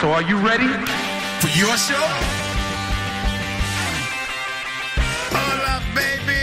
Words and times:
So 0.00 0.10
are 0.10 0.22
you 0.22 0.36
ready? 0.38 0.66
For 1.40 1.48
your 1.56 1.76
show? 1.76 2.04
Hola, 5.30 5.80
baby. 5.94 6.42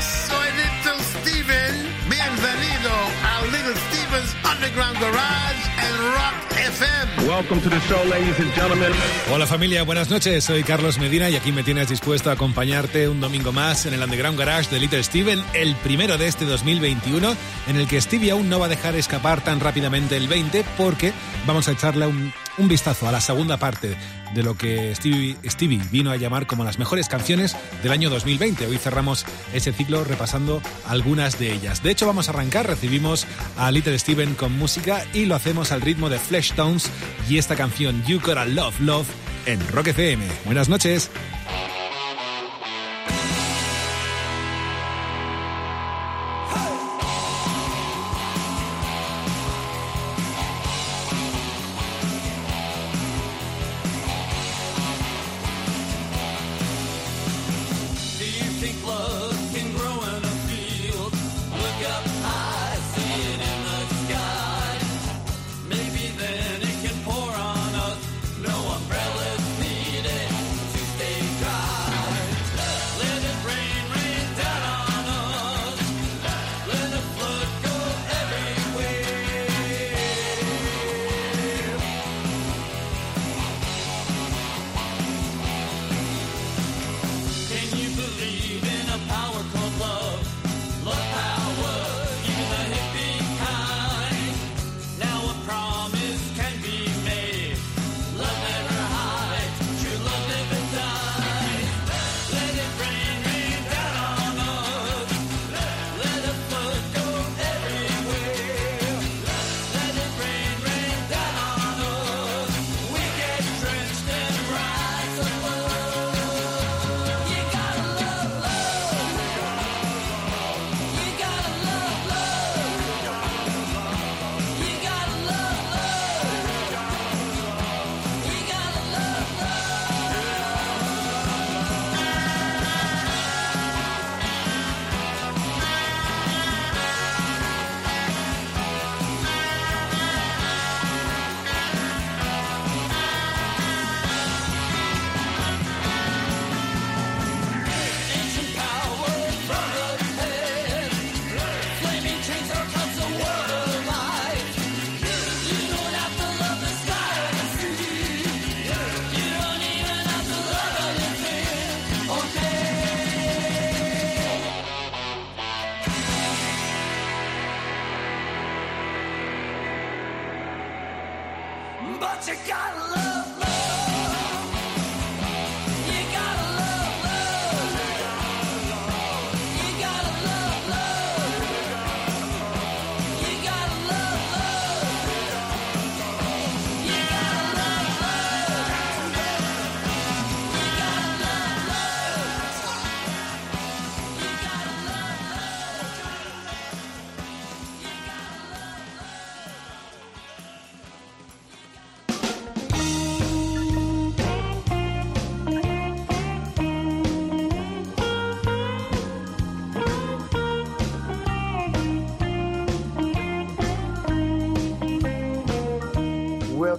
Soy 0.00 0.46
Little 0.54 1.00
Steven. 1.02 1.74
Bienvenido 2.08 2.92
a 3.26 3.44
Little 3.50 3.74
Steven's 3.74 4.34
Underground 4.44 4.98
Garage 5.00 5.62
and 5.78 5.98
Rock 6.14 6.34
FM. 6.52 7.26
Welcome 7.26 7.60
to 7.62 7.68
the 7.68 7.80
show, 7.80 8.02
ladies 8.04 8.38
and 8.38 8.54
gentlemen. 8.54 8.92
Hola 9.32 9.46
familia, 9.46 9.82
buenas 9.82 10.08
noches. 10.08 10.44
Soy 10.44 10.62
Carlos 10.62 10.98
Medina 10.98 11.28
y 11.28 11.34
aquí 11.34 11.50
me 11.50 11.64
tienes 11.64 11.88
dispuesto 11.88 12.30
a 12.30 12.34
acompañarte 12.34 13.08
un 13.08 13.20
domingo 13.20 13.50
más 13.52 13.86
en 13.86 13.94
el 13.94 14.02
Underground 14.02 14.38
Garage 14.38 14.70
de 14.70 14.78
Little 14.78 15.02
Steven, 15.02 15.42
el 15.54 15.74
primero 15.76 16.16
de 16.18 16.28
este 16.28 16.44
2021, 16.44 17.36
en 17.66 17.76
el 17.76 17.88
que 17.88 18.00
Stevie 18.00 18.30
aún 18.30 18.48
no 18.48 18.60
va 18.60 18.66
a 18.66 18.70
dejar 18.70 18.94
escapar 18.94 19.42
tan 19.42 19.58
rápidamente 19.58 20.16
el 20.16 20.28
20 20.28 20.64
porque 20.78 21.12
vamos 21.46 21.66
a 21.68 21.72
echarle 21.72 22.06
un, 22.06 22.32
un 22.58 22.68
vistazo 22.68 23.08
a 23.08 23.12
la 23.12 23.20
segunda 23.20 23.56
parte 23.56 23.96
de 24.34 24.42
lo 24.42 24.56
que 24.56 24.94
Stevie, 24.94 25.36
Stevie 25.44 25.82
vino 25.90 26.10
a 26.10 26.16
llamar 26.16 26.46
como 26.46 26.64
las 26.64 26.78
mejores 26.78 27.08
canciones 27.08 27.56
del 27.82 27.92
año 27.92 28.10
2020. 28.10 28.66
Hoy 28.66 28.78
cerramos 28.78 29.24
ese 29.52 29.72
ciclo 29.72 30.04
repasando 30.04 30.62
algunas 30.86 31.38
de 31.38 31.52
ellas. 31.52 31.82
De 31.82 31.90
hecho, 31.90 32.06
vamos 32.06 32.28
a 32.28 32.32
arrancar. 32.32 32.66
Recibimos 32.66 33.26
a 33.56 33.70
Little 33.70 33.98
Steven 33.98 34.34
con 34.34 34.56
música 34.56 35.04
y 35.12 35.26
lo 35.26 35.34
hacemos 35.34 35.72
al 35.72 35.80
ritmo 35.80 36.08
de 36.08 36.18
Flesh 36.18 36.54
Tones 36.54 36.90
y 37.28 37.38
esta 37.38 37.56
canción 37.56 38.02
You 38.06 38.20
Gotta 38.20 38.44
Love 38.44 38.80
Love 38.80 39.08
en 39.46 39.66
Rock 39.68 39.88
FM. 39.88 40.24
Buenas 40.44 40.68
noches. 40.68 41.10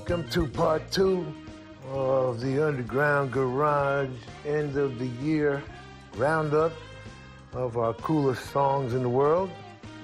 Welcome 0.07 0.29
to 0.29 0.47
part 0.47 0.89
two 0.89 1.25
of 1.91 2.39
the 2.39 2.65
Underground 2.65 3.29
Garage 3.29 4.09
end 4.45 4.77
of 4.77 4.99
the 4.99 5.07
year 5.21 5.61
roundup 6.15 6.71
of 7.51 7.75
our 7.75 7.93
coolest 7.93 8.49
songs 8.51 8.93
in 8.93 9.03
the 9.03 9.09
world, 9.09 9.49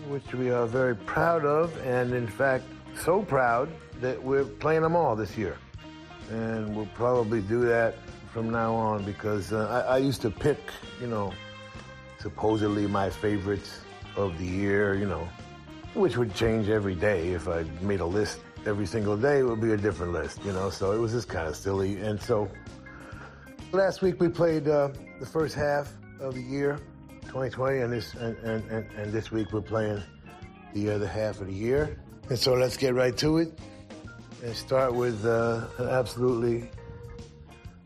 which 0.10 0.34
we 0.34 0.52
are 0.52 0.68
very 0.68 0.94
proud 0.94 1.46
of, 1.46 1.78
and 1.86 2.14
in 2.14 2.28
fact, 2.28 2.66
so 3.00 3.22
proud 3.22 3.70
that 4.02 4.22
we're 4.22 4.44
playing 4.44 4.82
them 4.82 4.94
all 4.94 5.16
this 5.16 5.38
year. 5.38 5.56
And 6.30 6.76
we'll 6.76 6.90
probably 6.96 7.40
do 7.40 7.62
that 7.62 7.96
from 8.34 8.50
now 8.50 8.76
on 8.76 9.06
because 9.06 9.54
uh, 9.54 9.86
I, 9.88 9.94
I 9.94 9.98
used 10.00 10.22
to 10.24 10.30
pick, 10.30 10.60
you 11.00 11.08
know, 11.08 11.32
supposedly 12.20 12.88
my 12.88 13.10
favorites 13.10 13.80
of 14.18 14.38
the 14.38 14.46
year, 14.46 14.96
you 14.96 15.06
know, 15.06 15.30
which 15.94 16.18
would 16.18 16.36
change 16.36 16.68
every 16.68 16.96
day. 16.96 17.30
If 17.30 17.48
I 17.48 17.64
made 17.80 18.02
a 18.02 18.06
list 18.06 18.40
every 18.66 18.86
single 18.86 19.18
day, 19.18 19.44
would 19.44 19.62
be 19.62 19.72
a 19.72 19.78
different 19.78 20.14
list, 20.14 20.44
you 20.44 20.54
know. 20.54 20.70
So 20.70 20.92
it 20.92 21.00
was 21.00 21.12
just 21.12 21.28
kind 21.28 21.48
of 21.48 21.56
silly. 21.56 22.02
And 22.02 22.22
so 22.22 22.50
last 23.72 24.02
week 24.02 24.20
we 24.20 24.30
played 24.30 24.68
uh, 24.68 24.90
the 25.20 25.26
first 25.26 25.56
half 25.56 25.94
of 26.20 26.36
the 26.36 26.42
year, 26.42 26.80
2020, 27.24 27.80
and 27.80 27.94
this 27.94 28.14
and, 28.16 28.38
and, 28.38 28.64
and, 28.70 28.92
and 28.92 29.12
this 29.12 29.32
week 29.32 29.52
we're 29.52 29.62
playing 29.62 30.02
the 30.74 30.90
other 30.90 31.08
half 31.08 31.42
of 31.42 31.48
the 31.48 31.54
year. 31.54 32.00
And 32.30 32.40
so 32.40 32.54
let's 32.54 32.78
get 32.78 32.94
right 32.94 33.16
to 33.18 33.38
it 33.38 33.58
and 34.44 34.56
start 34.56 34.94
with 34.94 35.26
uh, 35.26 35.66
an 35.78 35.90
absolutely 35.90 36.70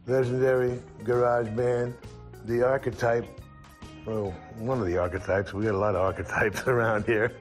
legendary 0.07 0.79
garage 1.03 1.50
band, 1.50 1.94
the 2.45 2.65
archetype 2.65 3.25
well, 4.07 4.33
one 4.57 4.80
of 4.80 4.88
the 4.88 4.98
archetypes. 4.98 5.54
We 5.54 5.65
got 5.65 5.75
a 5.75 5.77
lot 5.77 5.95
of 5.95 6.01
archetypes 6.01 6.62
around 6.68 7.06
here. 7.06 7.33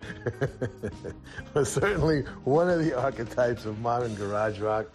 but 1.55 1.67
certainly 1.67 2.23
one 2.45 2.69
of 2.69 2.85
the 2.85 2.93
archetypes 2.93 3.65
of 3.65 3.79
modern 3.79 4.15
garage 4.17 4.59
rock. 4.59 4.87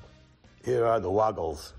Here 0.65 0.85
are 0.85 1.00
the 1.00 1.09
Woggles. 1.09 1.73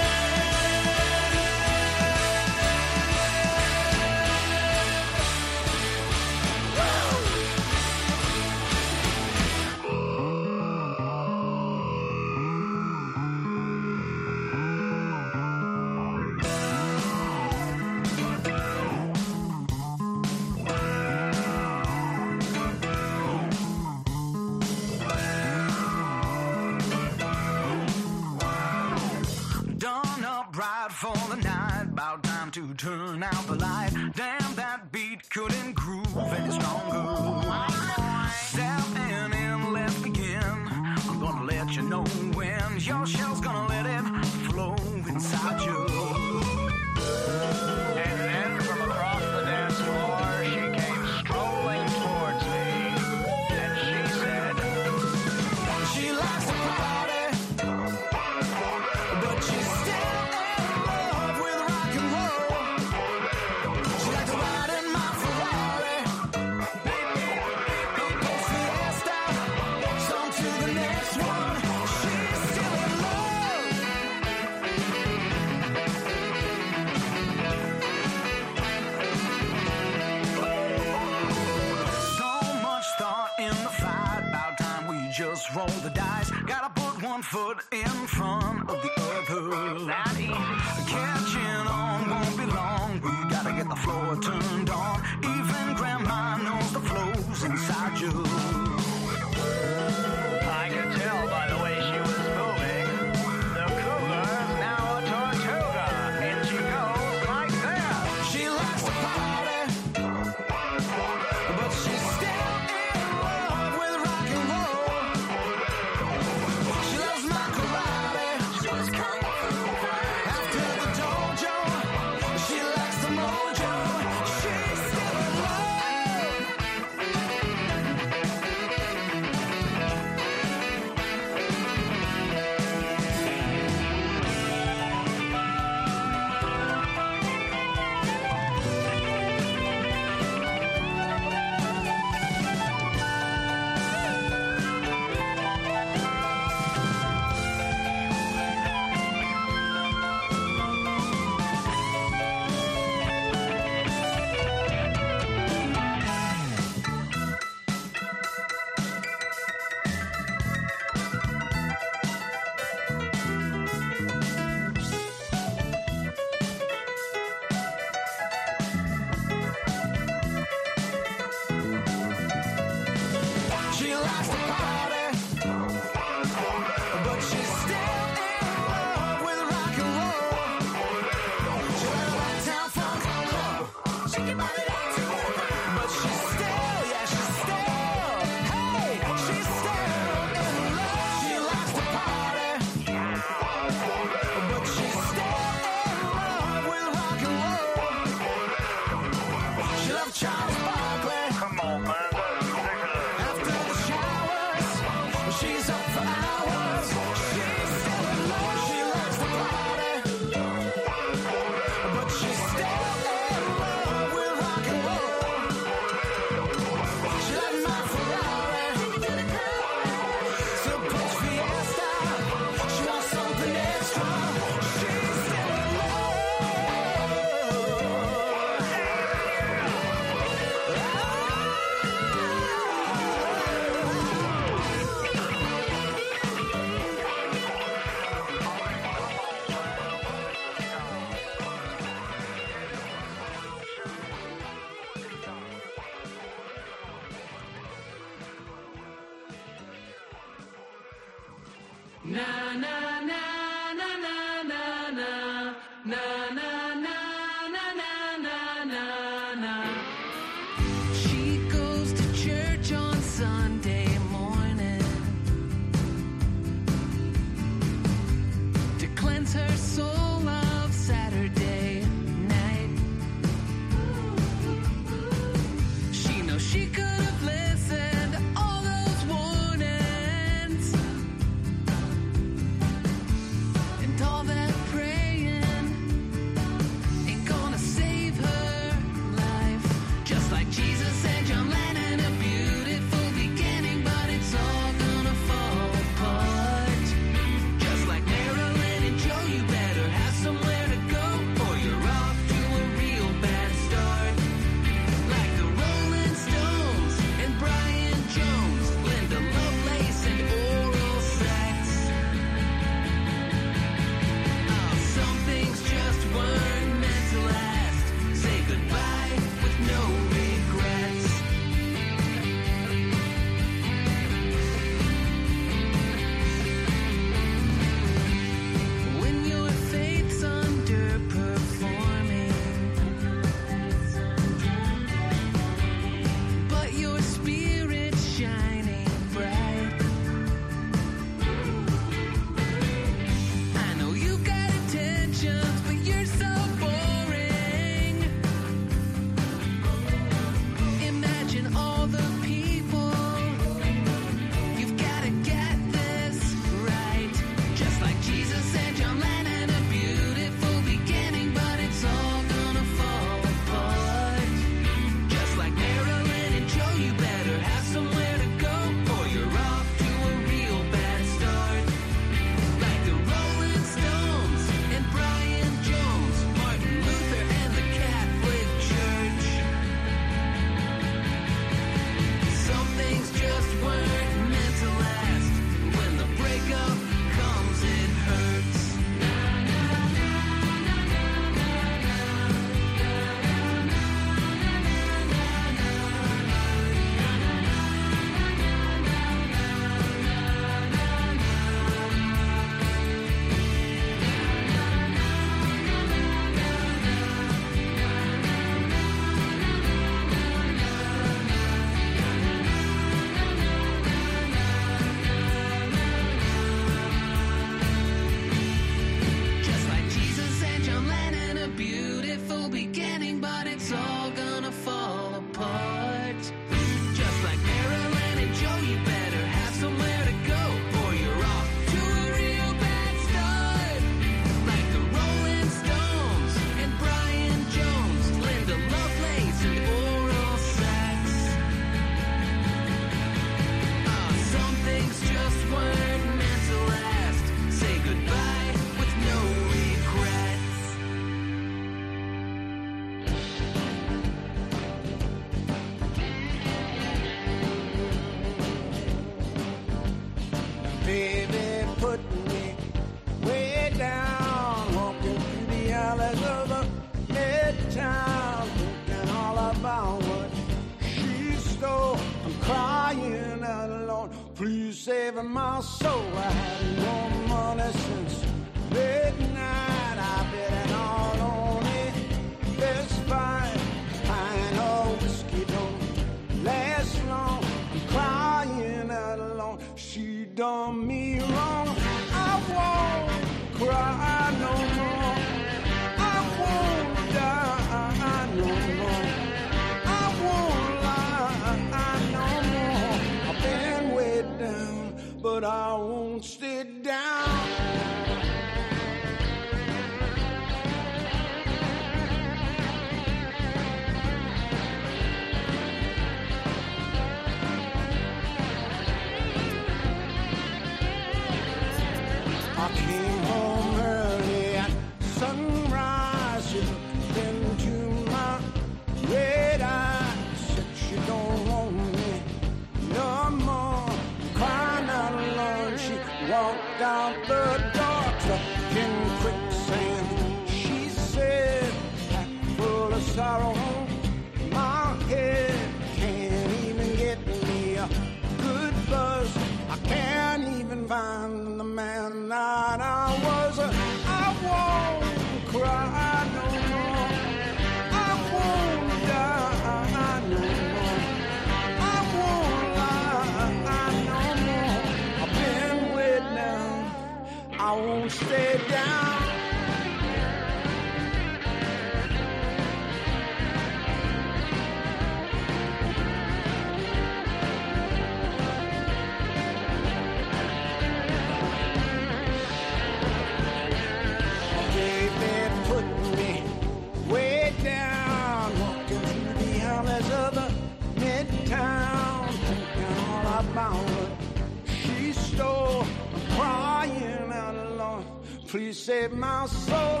Please 598.48 598.78
save 598.78 599.12
my 599.12 599.44
soul. 599.44 600.00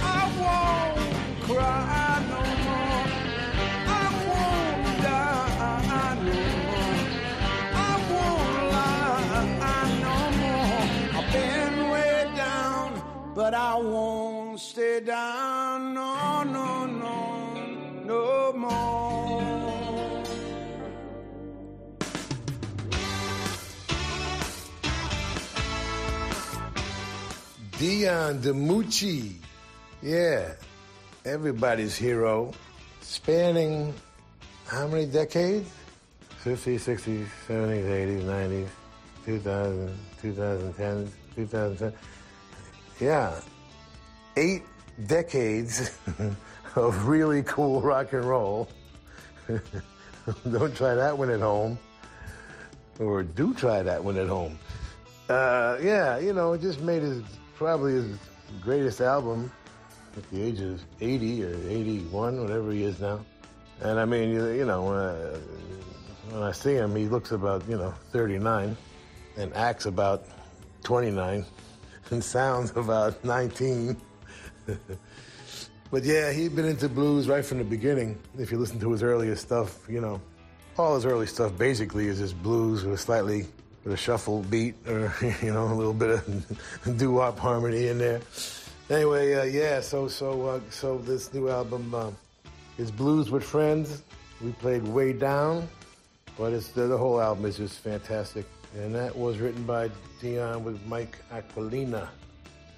I 0.00 0.22
won't 0.38 1.40
cry 1.42 2.22
no 2.30 2.42
more. 2.66 3.06
I 3.90 4.06
won't 4.28 5.02
die 5.02 6.14
no 6.22 6.36
more. 6.68 6.98
I 7.74 7.92
won't 8.12 8.62
lie 8.76 9.90
no 10.06 10.16
more. 10.42 10.82
I've 11.18 11.28
been 11.32 11.90
way 11.90 12.30
down, 12.36 13.02
but 13.34 13.52
I 13.52 13.74
won't 13.74 14.60
stay 14.60 15.00
down. 15.00 15.47
Dion 27.78 28.40
DiMucci. 28.40 29.34
Yeah, 30.02 30.54
everybody's 31.24 31.94
hero. 31.94 32.52
Spanning 33.02 33.94
how 34.66 34.88
many 34.88 35.06
decades? 35.06 35.70
50s, 36.42 36.80
60s, 36.80 37.26
70s, 37.46 37.84
80s, 37.86 38.24
90s, 38.24 38.68
2000, 39.26 39.98
2010, 40.22 41.12
2010. 41.36 41.92
Yeah, 42.98 43.40
eight 44.36 44.64
decades 45.06 45.96
of 46.74 47.06
really 47.06 47.44
cool 47.44 47.80
rock 47.80 48.12
and 48.12 48.24
roll. 48.24 48.68
Don't 50.50 50.74
try 50.74 50.96
that 50.96 51.16
one 51.16 51.30
at 51.30 51.40
home. 51.40 51.78
Or 52.98 53.22
do 53.22 53.54
try 53.54 53.84
that 53.84 54.02
one 54.02 54.16
at 54.18 54.26
home. 54.26 54.58
Uh, 55.28 55.78
yeah, 55.80 56.18
you 56.18 56.32
know, 56.32 56.54
it 56.54 56.60
just 56.60 56.80
made 56.80 57.02
his 57.02 57.22
probably 57.58 57.94
his 57.94 58.06
greatest 58.60 59.00
album 59.00 59.50
at 60.16 60.30
the 60.30 60.40
age 60.40 60.60
of 60.60 60.80
80 61.00 61.44
or 61.44 61.56
81, 61.68 62.40
whatever 62.40 62.70
he 62.70 62.84
is 62.84 63.00
now. 63.00 63.20
And 63.80 63.98
I 63.98 64.04
mean, 64.04 64.30
you, 64.30 64.46
you 64.50 64.64
know, 64.64 64.88
uh, 64.92 65.38
when 66.30 66.42
I 66.44 66.52
see 66.52 66.74
him, 66.74 66.94
he 66.94 67.08
looks 67.08 67.32
about, 67.32 67.68
you 67.68 67.76
know, 67.76 67.92
39 68.12 68.76
and 69.36 69.54
acts 69.54 69.86
about 69.86 70.24
29 70.84 71.44
and 72.10 72.22
sounds 72.22 72.70
about 72.76 73.24
19. 73.24 73.96
but 75.90 76.04
yeah, 76.04 76.30
he'd 76.30 76.54
been 76.54 76.64
into 76.64 76.88
blues 76.88 77.28
right 77.28 77.44
from 77.44 77.58
the 77.58 77.64
beginning. 77.64 78.16
If 78.38 78.52
you 78.52 78.58
listen 78.58 78.78
to 78.78 78.92
his 78.92 79.02
earliest 79.02 79.42
stuff, 79.42 79.80
you 79.88 80.00
know, 80.00 80.20
all 80.78 80.94
his 80.94 81.04
early 81.04 81.26
stuff 81.26 81.58
basically 81.58 82.06
is 82.06 82.18
just 82.18 82.40
blues 82.40 82.84
with 82.84 82.94
a 82.94 82.98
slightly 82.98 83.46
with 83.84 83.92
a 83.92 83.96
shuffle 83.96 84.42
beat 84.44 84.74
or 84.86 85.12
you 85.42 85.52
know 85.52 85.66
a 85.66 85.74
little 85.74 85.94
bit 85.94 86.10
of 86.10 86.62
doo-wop 86.98 87.38
harmony 87.38 87.88
in 87.88 87.98
there. 87.98 88.20
Anyway, 88.90 89.34
uh, 89.34 89.44
yeah. 89.44 89.80
So 89.80 90.08
so 90.08 90.46
uh, 90.46 90.60
so 90.70 90.98
this 90.98 91.32
new 91.34 91.48
album 91.48 91.94
uh, 91.94 92.10
is 92.78 92.90
blues 92.90 93.30
with 93.30 93.44
friends. 93.44 94.02
We 94.40 94.52
played 94.52 94.84
way 94.84 95.12
down, 95.12 95.68
but 96.38 96.52
it's 96.52 96.68
the, 96.68 96.86
the 96.86 96.96
whole 96.96 97.20
album 97.20 97.46
is 97.46 97.56
just 97.56 97.80
fantastic. 97.80 98.46
And 98.76 98.94
that 98.94 99.16
was 99.16 99.38
written 99.38 99.64
by 99.64 99.90
Dion 100.20 100.62
with 100.64 100.84
Mike 100.86 101.18
Aquilina. 101.32 102.08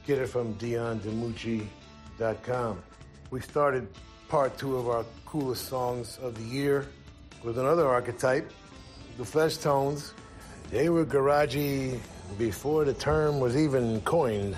Get 0.06 0.18
it 0.18 0.28
from 0.28 0.54
DionDimucci.com. 0.54 2.82
We 3.30 3.40
started 3.40 3.88
part 4.28 4.56
two 4.56 4.76
of 4.76 4.88
our 4.88 5.04
coolest 5.26 5.66
songs 5.66 6.20
of 6.22 6.36
the 6.36 6.44
year 6.44 6.86
with 7.42 7.58
another 7.58 7.88
archetype, 7.88 8.48
the 9.18 9.24
Flesh 9.24 9.56
Tones. 9.56 10.14
They 10.70 10.88
were 10.88 11.04
garagey 11.04 11.98
before 12.38 12.84
the 12.84 12.94
term 12.94 13.40
was 13.40 13.56
even 13.56 14.00
coined, 14.02 14.56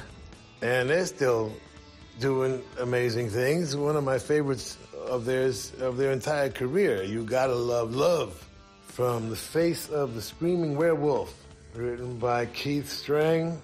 and 0.61 0.91
they're 0.91 1.07
still 1.07 1.53
doing 2.21 2.63
amazing 2.79 3.31
things. 3.31 3.75
One 3.75 3.97
of 3.97 4.05
my 4.05 4.19
favorites 4.19 4.77
of 5.07 5.25
theirs 5.25 5.73
of 5.81 5.97
their 5.97 6.13
entire 6.13 6.51
career, 6.51 7.03
"You 7.03 7.25
Gotta 7.25 7.55
Love 7.55 7.95
Love," 7.95 8.47
from 8.89 9.31
the 9.31 9.37
face 9.37 9.89
of 9.89 10.15
the 10.15 10.21
Screaming 10.21 10.77
Werewolf, 10.77 11.33
written 11.75 12.19
by 12.19 12.45
Keith 12.45 12.91
Streng, 12.91 13.59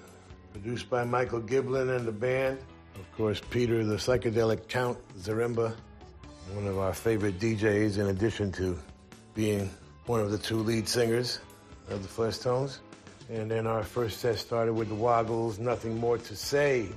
produced 0.55 0.89
by 0.89 1.05
Michael 1.05 1.41
Giblin 1.41 1.95
and 1.95 2.09
the 2.09 2.13
band. 2.13 2.57
Of 2.95 3.15
course, 3.15 3.43
Peter 3.51 3.85
the 3.85 3.97
psychedelic 3.97 4.69
Count 4.69 4.97
Zaremba, 5.21 5.75
one 6.55 6.67
of 6.67 6.79
our 6.79 6.95
favorite 6.95 7.39
DJs, 7.39 7.99
in 7.99 8.07
addition 8.07 8.51
to 8.53 8.79
being 9.35 9.69
one 10.07 10.21
of 10.21 10.31
the 10.31 10.39
two 10.39 10.63
lead 10.63 10.89
singers 10.89 11.41
of 11.91 12.03
the 12.03 12.09
Flesh 12.09 12.39
Tones. 12.39 12.81
And 13.31 13.51
then 13.51 13.67
our 13.67 13.83
first 13.83 14.21
set 14.21 14.39
started 14.39 14.73
with 14.73 14.89
the 14.89 14.95
Woggles, 14.95 15.59
Nothing 15.59 15.99
More 15.99 16.19
to 16.19 16.37
Say, 16.37 16.89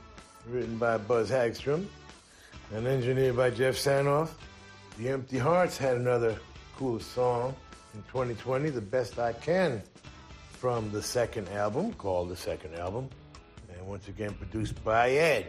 written 0.48 0.78
by 0.78 0.98
Buzz 0.98 1.30
Hagstrom 1.30 1.88
and 2.74 2.88
engineered 2.88 3.36
by 3.36 3.50
Jeff 3.50 3.76
Sanoff. 3.76 4.30
The 4.98 5.10
Empty 5.10 5.38
Hearts 5.38 5.78
had 5.78 5.98
another 5.98 6.38
cool 6.78 7.00
song 7.00 7.56
in 7.94 8.02
2020, 8.04 8.70
The 8.70 8.82
Best 8.82 9.20
I 9.20 9.34
Can, 9.34 9.82
from 10.54 10.92
the 10.92 11.02
second 11.02 11.50
album, 11.50 11.94
called 11.94 12.30
the 12.30 12.36
second 12.36 12.76
album. 12.76 13.10
And 13.74 13.88
once 13.88 14.08
again 14.08 14.34
produced 14.34 14.82
by 14.84 15.12
Ed, 15.12 15.48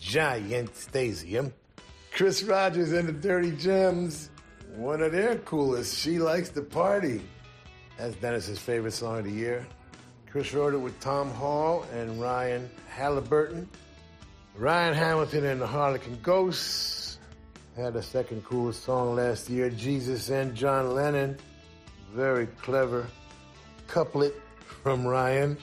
Giant 0.00 0.72
Stasium. 0.74 1.52
Chris 2.12 2.42
Rogers 2.42 2.92
and 2.92 3.08
the 3.08 3.12
Dirty 3.12 3.50
Gems, 3.52 4.30
one 4.76 5.02
of 5.02 5.12
their 5.12 5.36
coolest. 5.38 5.98
She 5.98 6.18
likes 6.18 6.48
to 6.50 6.62
party. 6.62 7.20
That's 7.98 8.16
Dennis's 8.16 8.58
favorite 8.58 8.92
song 8.92 9.18
of 9.18 9.24
the 9.24 9.30
year. 9.30 9.66
Chris 10.30 10.52
wrote 10.52 10.74
it 10.74 10.78
with 10.78 10.98
Tom 11.00 11.30
Hall 11.30 11.86
and 11.92 12.20
Ryan 12.20 12.68
Halliburton. 12.88 13.68
Ryan 14.56 14.94
Hamilton 14.94 15.44
and 15.44 15.60
the 15.60 15.66
Harlequin 15.66 16.18
Ghosts 16.22 17.18
had 17.76 17.94
a 17.96 18.02
second 18.02 18.44
coolest 18.44 18.82
song 18.84 19.14
last 19.14 19.48
year, 19.48 19.70
Jesus 19.70 20.30
and 20.30 20.54
John 20.54 20.94
Lennon. 20.94 21.36
Very 22.12 22.46
clever 22.62 23.06
couplet 23.86 24.34
from 24.82 25.06
Ryan. 25.06 25.56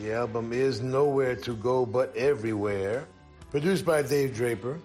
The 0.00 0.12
album 0.12 0.52
is 0.52 0.80
Nowhere 0.80 1.36
to 1.36 1.54
Go 1.54 1.86
But 1.86 2.16
Everywhere. 2.16 3.06
Produced 3.50 3.84
by 3.84 4.02
Dave 4.02 4.34
Draper. 4.34 4.78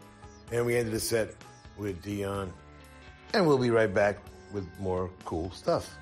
And 0.51 0.65
we 0.65 0.75
ended 0.75 0.93
the 0.93 0.99
set 0.99 1.35
with 1.77 2.01
Dion. 2.01 2.51
And 3.33 3.47
we'll 3.47 3.57
be 3.57 3.71
right 3.71 3.93
back 3.93 4.17
with 4.51 4.67
more 4.79 5.09
cool 5.25 5.51
stuff. 5.51 5.97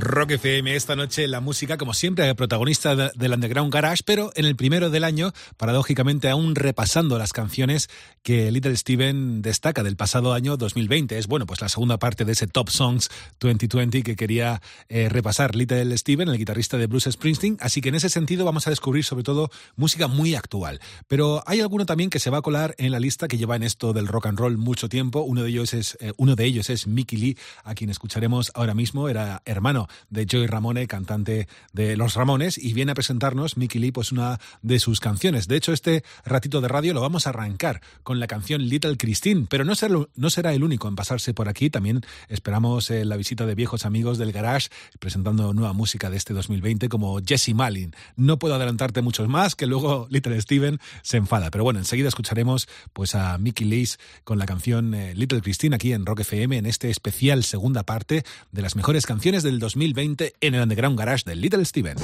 Rock 0.00 0.32
FM 0.32 0.74
esta 0.76 0.96
noche 0.96 1.28
la 1.28 1.40
música 1.40 1.76
como 1.76 1.92
siempre 1.94 2.34
protagonista 2.34 2.96
de- 2.96 3.10
del 3.14 3.32
Underground 3.34 3.72
Garage 3.72 4.02
pero 4.04 4.32
en 4.34 4.46
el 4.46 4.56
primero 4.56 4.88
del 4.88 5.04
año 5.04 5.32
paradójicamente 5.58 6.30
aún 6.30 6.54
repasando 6.54 7.18
las 7.18 7.32
canciones 7.32 7.88
que 8.22 8.50
Little 8.50 8.76
Steven 8.76 9.42
destaca 9.42 9.82
del 9.82 9.96
pasado 9.96 10.32
año 10.32 10.56
2020 10.56 11.18
es 11.18 11.26
bueno 11.26 11.44
pues 11.46 11.60
la 11.60 11.68
segunda 11.68 11.98
parte 11.98 12.24
de 12.24 12.32
ese 12.32 12.46
Top 12.46 12.70
Songs 12.70 13.10
2020 13.40 14.02
que 14.02 14.16
quería 14.16 14.62
eh, 14.88 15.08
repasar 15.10 15.54
Little 15.54 15.96
Steven 15.98 16.28
el 16.28 16.38
guitarrista 16.38 16.78
de 16.78 16.86
Bruce 16.86 17.12
Springsteen. 17.12 17.58
Así 17.60 17.80
que 17.80 17.90
en 17.90 17.94
ese 17.94 18.08
sentido 18.08 18.44
vamos 18.44 18.66
a 18.66 18.70
descubrir 18.70 19.04
sobre 19.04 19.22
todo 19.24 19.50
música 19.76 20.06
muy 20.08 20.34
actual. 20.34 20.80
Pero 21.08 21.42
hay 21.46 21.60
alguno 21.60 21.84
también 21.86 22.10
que 22.10 22.18
se 22.18 22.30
va 22.30 22.38
a 22.38 22.42
colar 22.42 22.74
en 22.78 22.90
la 22.92 23.00
lista 23.00 23.28
que 23.28 23.36
lleva 23.38 23.56
en 23.56 23.62
esto 23.62 23.92
del 23.92 24.06
rock 24.06 24.26
and 24.26 24.38
roll 24.38 24.56
mucho 24.56 24.88
tiempo. 24.88 25.20
Uno 25.22 25.42
de 25.42 25.50
ellos 25.50 25.74
es 25.74 25.96
eh, 26.00 26.12
uno 26.16 26.36
de 26.36 26.44
ellos 26.44 26.70
es 26.70 26.86
Mickey 26.86 27.18
Lee 27.18 27.38
a 27.64 27.74
quien 27.74 27.90
escucharemos 27.90 28.50
ahora 28.54 28.74
mismo. 28.74 29.08
Era 29.08 29.42
hermano 29.44 29.88
de 30.08 30.26
Joey 30.30 30.46
Ramone, 30.46 30.86
cantante 30.86 31.48
de 31.72 31.96
Los 31.96 32.14
Ramones, 32.14 32.58
y 32.58 32.72
viene 32.72 32.92
a 32.92 32.94
presentarnos 32.94 33.56
Mickey 33.56 33.80
Lee, 33.80 33.92
pues 33.92 34.12
una 34.12 34.38
de 34.62 34.78
sus 34.78 35.00
canciones. 35.00 35.48
De 35.48 35.56
hecho, 35.56 35.72
este 35.72 36.04
ratito 36.24 36.60
de 36.60 36.68
radio 36.68 36.94
lo 36.94 37.00
vamos 37.00 37.26
a 37.26 37.30
arrancar 37.30 37.80
con 38.02 38.20
la 38.20 38.26
canción 38.26 38.68
Little 38.68 38.96
Christine, 38.96 39.46
pero 39.48 39.64
no 39.64 39.74
será, 39.74 39.94
no 40.14 40.30
será 40.30 40.54
el 40.54 40.62
único 40.64 40.88
en 40.88 40.96
pasarse 40.96 41.34
por 41.34 41.48
aquí. 41.48 41.70
También 41.70 42.02
esperamos 42.28 42.90
eh, 42.90 43.04
la 43.04 43.16
visita 43.16 43.46
de 43.46 43.54
viejos 43.54 43.84
amigos 43.84 44.18
del 44.18 44.32
Garage, 44.32 44.68
presentando 44.98 45.52
nueva 45.52 45.72
música 45.72 46.10
de 46.10 46.16
este 46.16 46.34
2020, 46.34 46.88
como 46.88 47.18
Jesse 47.24 47.54
Malin. 47.54 47.94
No 48.16 48.38
puedo 48.38 48.54
adelantarte 48.54 49.02
muchos 49.02 49.28
más, 49.28 49.56
que 49.56 49.66
luego 49.66 50.06
Little 50.10 50.40
Steven 50.40 50.78
se 51.02 51.16
enfada. 51.16 51.50
Pero 51.50 51.64
bueno, 51.64 51.80
enseguida 51.80 52.08
escucharemos 52.08 52.68
pues 52.92 53.14
a 53.14 53.38
Mickey 53.38 53.66
Lee 53.66 53.80
con 54.24 54.38
la 54.38 54.46
canción 54.46 54.94
eh, 54.94 55.14
Little 55.14 55.40
Christine 55.40 55.74
aquí 55.74 55.92
en 55.92 56.04
Rock 56.04 56.20
FM, 56.20 56.58
en 56.58 56.66
este 56.66 56.90
especial 56.90 57.44
segunda 57.44 57.84
parte 57.84 58.24
de 58.52 58.62
las 58.62 58.76
mejores 58.76 59.06
canciones 59.06 59.42
del 59.42 59.58
2020 59.58 59.79
en 59.82 60.54
el 60.54 60.62
Underground 60.62 60.98
Garage 60.98 61.24
Little 61.34 61.64
Steven. 61.64 61.96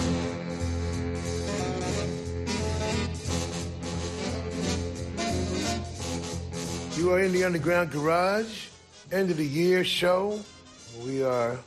You 6.96 7.12
are 7.12 7.20
in 7.20 7.32
the 7.32 7.44
Underground 7.44 7.92
Garage, 7.92 8.68
end 9.12 9.30
of 9.30 9.36
the 9.36 9.46
year 9.46 9.84
show. 9.84 10.40
We 11.04 11.22
are 11.22 11.58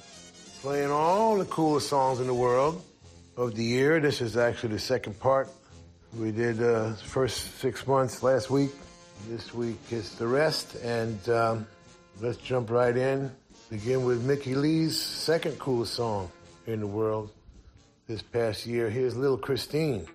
playing 0.61 0.91
all 0.91 1.37
the 1.37 1.45
coolest 1.45 1.87
songs 1.87 2.19
in 2.19 2.27
the 2.27 2.33
world 2.33 2.81
of 3.37 3.55
the 3.55 3.63
year. 3.63 3.99
This 4.01 4.21
is 4.21 4.35
actually 4.35 4.73
the 4.73 4.79
second 4.79 5.19
part. 5.19 5.47
We 6.17 6.31
did 6.31 6.61
uh, 6.61 6.93
first 6.93 7.59
six 7.59 7.85
months 7.85 8.23
last 8.23 8.49
week. 8.49 8.71
This 9.29 9.53
week 9.53 9.79
is 9.91 10.15
the 10.15 10.27
rest, 10.27 10.75
and 10.83 11.29
um, 11.29 11.67
let's 12.19 12.37
jump 12.37 12.71
right 12.71 12.97
in. 12.97 13.31
Begin 13.69 14.03
with 14.03 14.23
Mickey 14.23 14.55
Leigh's 14.55 14.99
second 14.99 15.59
coolest 15.59 15.93
song 15.93 16.31
in 16.65 16.79
the 16.79 16.87
world 16.87 17.29
this 18.07 18.19
past 18.19 18.65
year. 18.65 18.89
Here's 18.89 19.15
Little 19.15 19.37
Christine. 19.37 20.07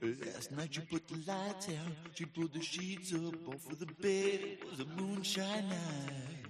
Last 0.00 0.52
night 0.52 0.76
you 0.76 0.82
put 0.82 1.08
the 1.08 1.16
lights 1.26 1.68
out, 1.70 2.20
you 2.20 2.26
pulled 2.28 2.52
the 2.52 2.62
sheets 2.62 3.12
up 3.14 3.48
off 3.48 3.68
of 3.68 3.80
the 3.80 3.86
bed. 3.86 4.40
It 4.44 4.70
was 4.70 4.78
a 4.78 4.84
moonshine 5.00 5.68
night. 5.68 6.46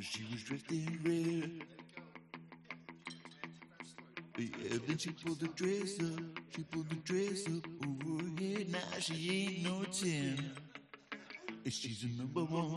She 0.00 0.24
was 0.32 0.42
dressed 0.42 0.72
in 0.72 0.98
red. 1.04 1.62
Yeah, 4.38 4.78
then 4.88 4.98
she 4.98 5.10
pulled 5.10 5.38
the 5.38 5.46
dress 5.48 6.00
up, 6.00 6.20
she 6.50 6.64
pulled 6.64 6.88
the 6.88 6.96
dress 6.96 7.46
up 7.46 7.64
over 7.86 8.24
her 8.24 8.30
head. 8.40 8.72
Now 8.72 8.98
she 8.98 9.30
ain't 9.30 9.62
no 9.62 9.84
ten. 9.84 10.63
She's 11.66 12.04
a 12.04 12.08
number 12.18 12.40
one. 12.40 12.74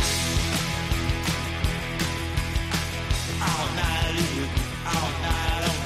All 3.41 3.67
night, 3.75 4.15
all 4.85 5.11
night 5.21 5.69
on 5.69 5.76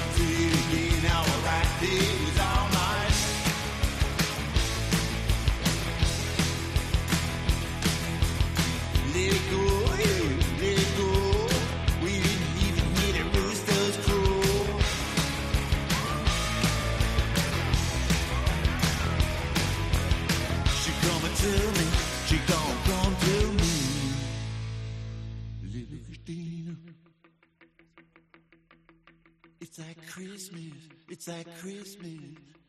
Christmas, 30.28 30.74
it's 31.10 31.28
like 31.28 31.48
Christmas, 31.58 32.20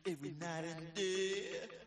every 0.07 0.33
night 0.41 0.65
and 0.65 0.93
day. 0.95 1.82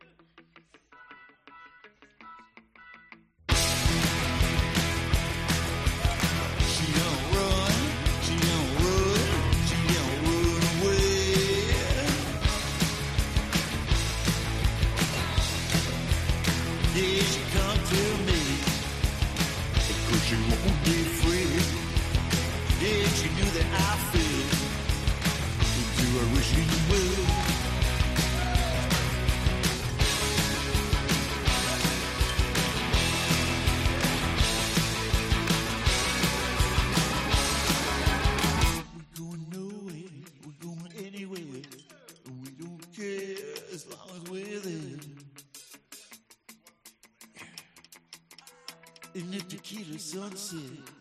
Tequila 50.49 50.97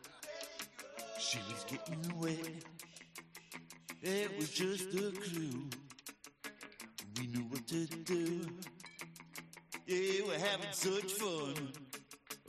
she 1.20 1.38
was 1.52 1.66
getting 1.66 2.20
wet. 2.20 2.50
It 4.02 4.38
was 4.38 4.50
just 4.50 4.88
a 4.94 5.12
clue. 5.12 5.70
We 7.18 7.28
knew 7.28 7.46
what 7.50 7.68
to 7.68 7.86
do. 7.86 8.48
Yeah, 9.88 10.22
we're 10.28 10.40
having 10.40 10.72
such 10.72 11.14
fun. 11.14 11.72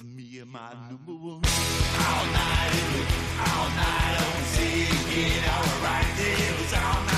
Me 0.04 0.38
and 0.40 0.50
my 0.50 0.72
number 0.88 1.12
one. 1.12 1.42
All 1.42 2.26
night, 2.26 2.76
all 3.40 3.68
night 3.70 4.16
on 4.20 4.42
singing, 4.54 5.44
alright, 5.48 6.06
it 6.18 6.60
was 6.60 6.72
all 6.74 7.04
night. 7.06 7.15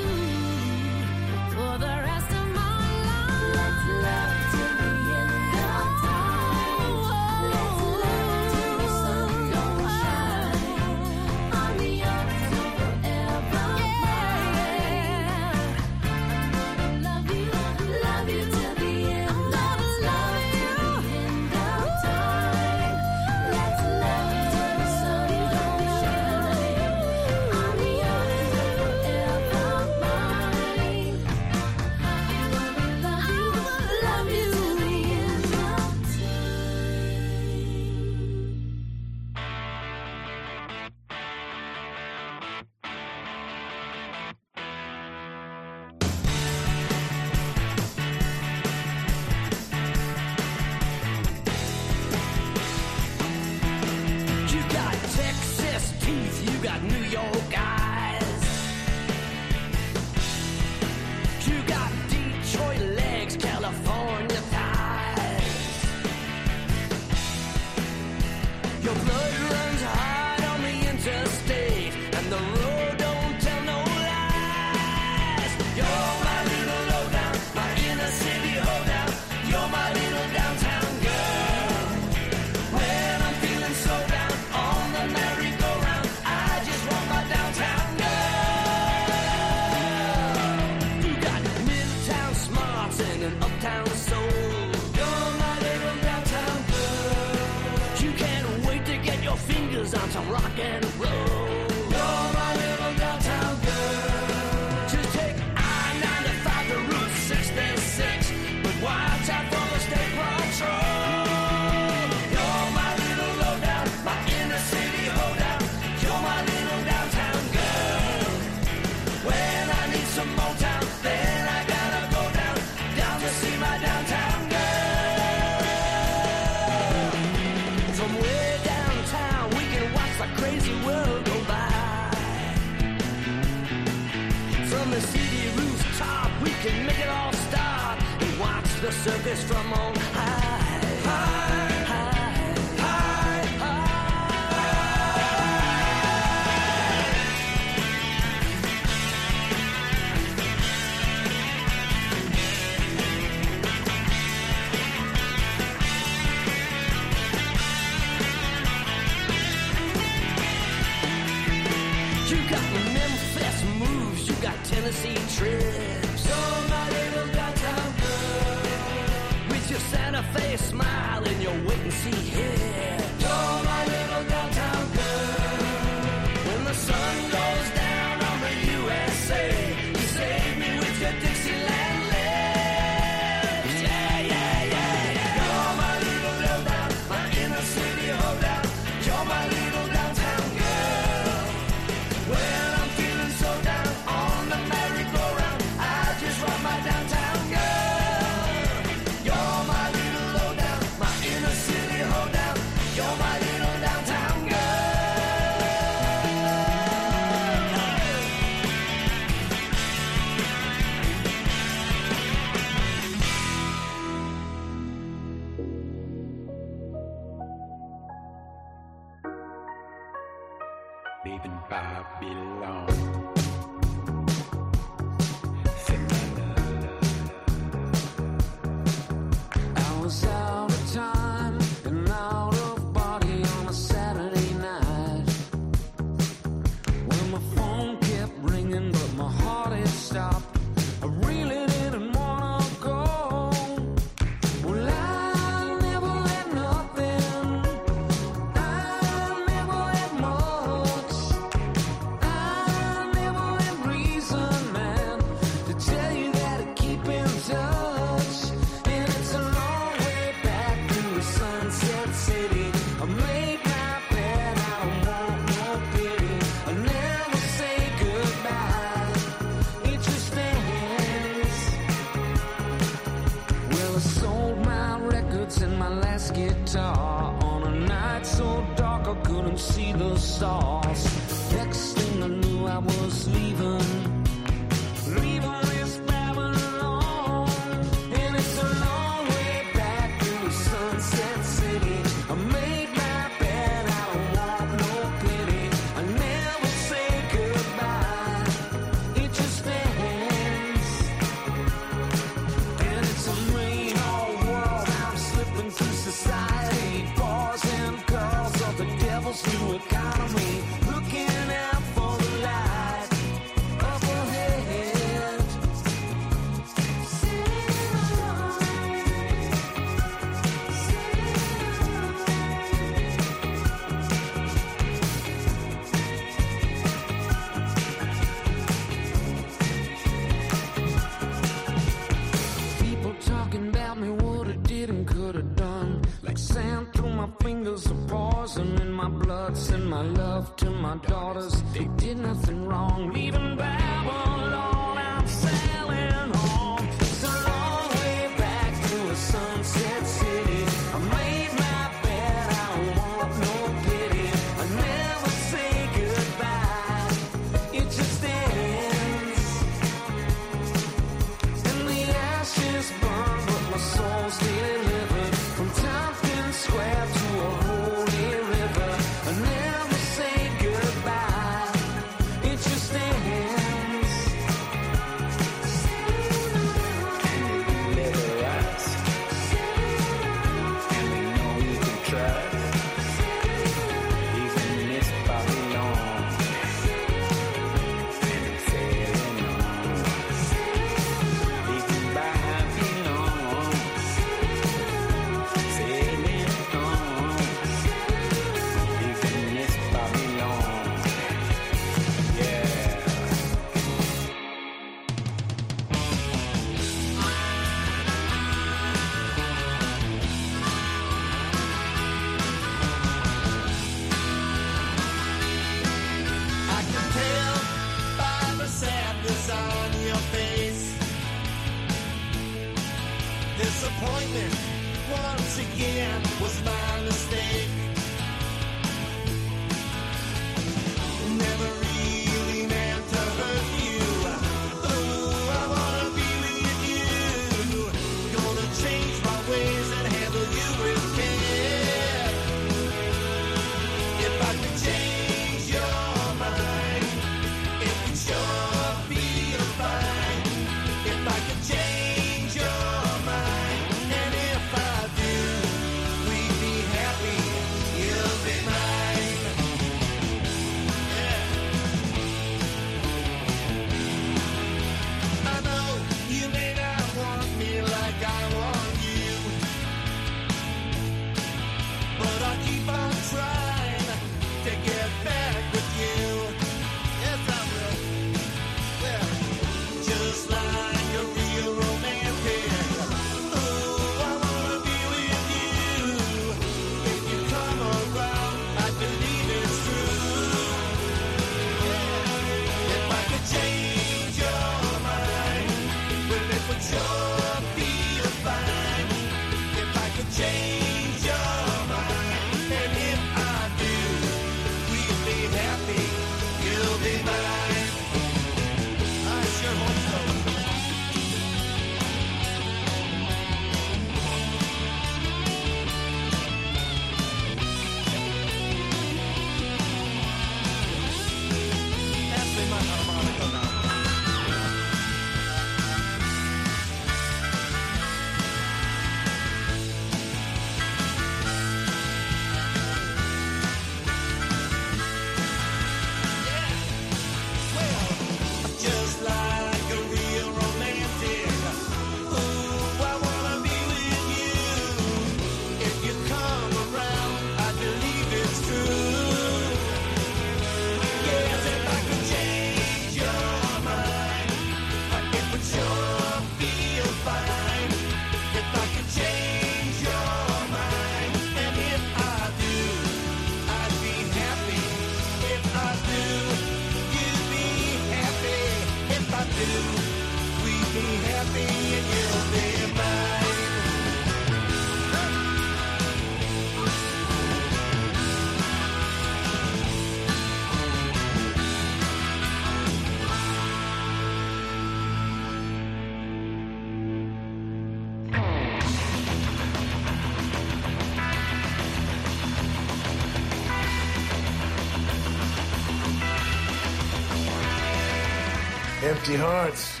Empty 599.22 599.36
Hearts, 599.36 600.00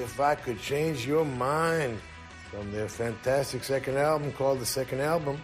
If 0.00 0.18
I 0.18 0.34
Could 0.34 0.58
Change 0.58 1.06
Your 1.06 1.26
Mind, 1.26 2.00
from 2.50 2.72
their 2.72 2.88
fantastic 2.88 3.62
second 3.62 3.98
album 3.98 4.32
called 4.32 4.60
The 4.60 4.64
Second 4.64 5.02
Album. 5.02 5.38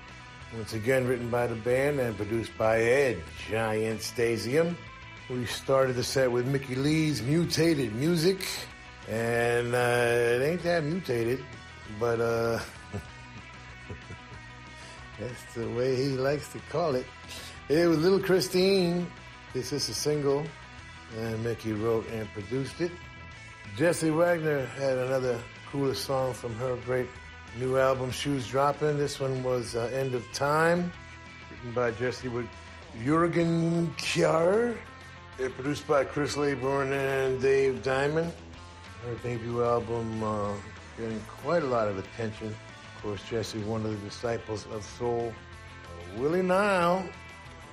Once 0.57 0.73
again, 0.73 1.07
written 1.07 1.29
by 1.29 1.47
the 1.47 1.57
band 1.57 2.01
and 2.01 2.17
produced 2.17 2.57
by 2.57 2.81
Ed 2.81 3.23
Giant 3.51 4.01
Stasium. 4.01 4.75
We 5.29 5.45
started 5.45 5.97
the 5.97 6.03
set 6.03 6.33
with 6.33 6.47
Mickey 6.47 6.75
Leigh's 6.75 7.21
Mutated 7.21 7.95
Music, 7.95 8.49
and 9.11 9.75
uh, 9.75 10.07
it 10.09 10.43
ain't 10.43 10.63
that 10.63 10.83
mutated, 10.83 11.45
but 12.01 12.19
uh, 12.19 12.61
that's 15.21 15.55
the 15.55 15.69
way 15.73 15.97
he 15.97 16.09
likes 16.13 16.51
to 16.55 16.59
call 16.71 16.95
it. 16.95 17.05
It 17.69 17.87
was 17.89 17.99
Little 17.99 18.21
Christine. 18.21 19.07
This 19.53 19.71
is 19.71 19.87
a 19.91 19.95
single, 19.95 20.47
and 21.19 21.43
Mickey 21.45 21.73
wrote 21.73 22.09
and 22.11 22.31
produced 22.33 22.81
it. 22.81 22.93
Jessie 23.77 24.11
Wagner 24.11 24.67
had 24.67 24.99
another 24.99 25.39
coolest 25.71 26.05
song 26.05 26.33
from 26.35 26.55
her 26.57 26.77
great 26.85 27.09
new 27.59 27.79
album, 27.79 28.11
Shoes 28.11 28.47
Dropping. 28.49 28.99
This 28.99 29.21
one 29.21 29.43
was 29.43 29.75
uh, 29.75 29.91
End 29.93 30.15
of 30.15 30.25
Time, 30.33 30.93
written 31.51 31.73
by 31.73 31.91
Jessie 31.93 32.29
with 32.29 32.47
Jurgen 33.05 33.93
Kjaer. 33.97 34.77
It 35.39 35.55
produced 35.55 35.87
by 35.89 36.05
Chris 36.05 36.37
Layburn 36.37 36.93
and 36.93 37.41
Dave 37.41 37.83
Diamond. 37.83 38.33
Her 39.05 39.15
debut 39.23 39.65
album 39.65 40.23
uh, 40.23 40.53
getting 40.99 41.21
quite 41.43 41.63
a 41.63 41.67
lot 41.67 41.89
of 41.89 41.99
attention. 41.99 42.49
Of 42.49 43.03
course, 43.03 43.23
Jessie, 43.29 43.59
one 43.61 43.85
of 43.85 43.91
the 43.91 44.09
disciples 44.09 44.67
of 44.71 44.85
soul. 44.85 45.33
Uh, 45.85 46.21
Willie 46.21 46.43
Nile, 46.43 47.05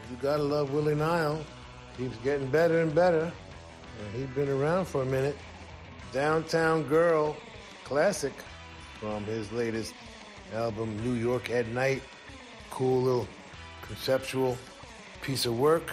you 0.10 0.18
gotta 0.22 0.42
love 0.42 0.74
Willie 0.74 0.96
Nile. 0.96 1.44
Keeps 2.00 2.16
getting 2.24 2.48
better 2.48 2.80
and 2.80 2.96
better. 2.96 3.30
He's 4.16 4.28
been 4.28 4.48
around 4.48 4.86
for 4.86 5.02
a 5.02 5.06
minute. 5.06 5.36
Downtown 6.14 6.84
Girl, 6.84 7.36
classic 7.84 8.32
from 9.02 9.26
his 9.26 9.52
latest 9.52 9.94
album, 10.54 10.98
New 11.04 11.16
York 11.16 11.50
at 11.50 11.68
Night. 11.68 12.02
Cool 12.70 13.02
little 13.02 13.28
conceptual 13.82 14.58
piece 15.22 15.46
of 15.46 15.60
work. 15.60 15.92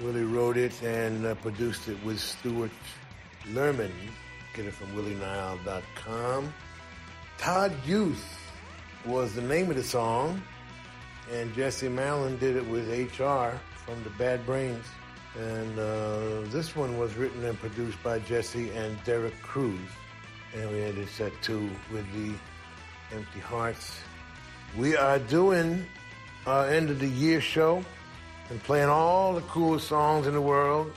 Willie 0.00 0.24
wrote 0.24 0.56
it 0.56 0.82
and 0.82 1.24
uh, 1.26 1.36
produced 1.36 1.86
it 1.86 2.02
with 2.04 2.18
Stewart 2.18 2.72
Lerman. 3.52 3.92
Get 4.52 4.66
it 4.66 4.74
from 4.74 4.88
willienile.com. 4.96 6.52
Todd 7.38 7.72
Youth 7.86 8.36
was 9.06 9.32
the 9.32 9.42
name 9.42 9.70
of 9.70 9.76
the 9.76 9.84
song, 9.84 10.42
and 11.32 11.54
Jesse 11.54 11.88
Malin 11.88 12.36
did 12.38 12.56
it 12.56 12.66
with 12.66 12.88
HR 12.88 13.60
from 13.88 14.04
the 14.04 14.10
Bad 14.10 14.44
Brains. 14.44 14.84
And 15.38 15.78
uh, 15.78 16.40
this 16.50 16.76
one 16.76 16.98
was 16.98 17.16
written 17.16 17.42
and 17.44 17.58
produced 17.58 18.02
by 18.02 18.18
Jesse 18.18 18.70
and 18.70 19.02
Derek 19.04 19.40
Cruz. 19.40 19.80
And 20.54 20.70
we 20.70 20.82
ended 20.82 21.08
set 21.08 21.32
two 21.42 21.70
with 21.90 22.04
the 22.12 22.34
Empty 23.16 23.40
Hearts. 23.40 23.98
We 24.76 24.94
are 24.96 25.18
doing 25.18 25.86
our 26.46 26.68
end 26.68 26.90
of 26.90 26.98
the 26.98 27.08
year 27.08 27.40
show 27.40 27.82
and 28.50 28.62
playing 28.62 28.90
all 28.90 29.32
the 29.34 29.40
coolest 29.42 29.88
songs 29.88 30.26
in 30.26 30.34
the 30.34 30.40
world. 30.40 30.92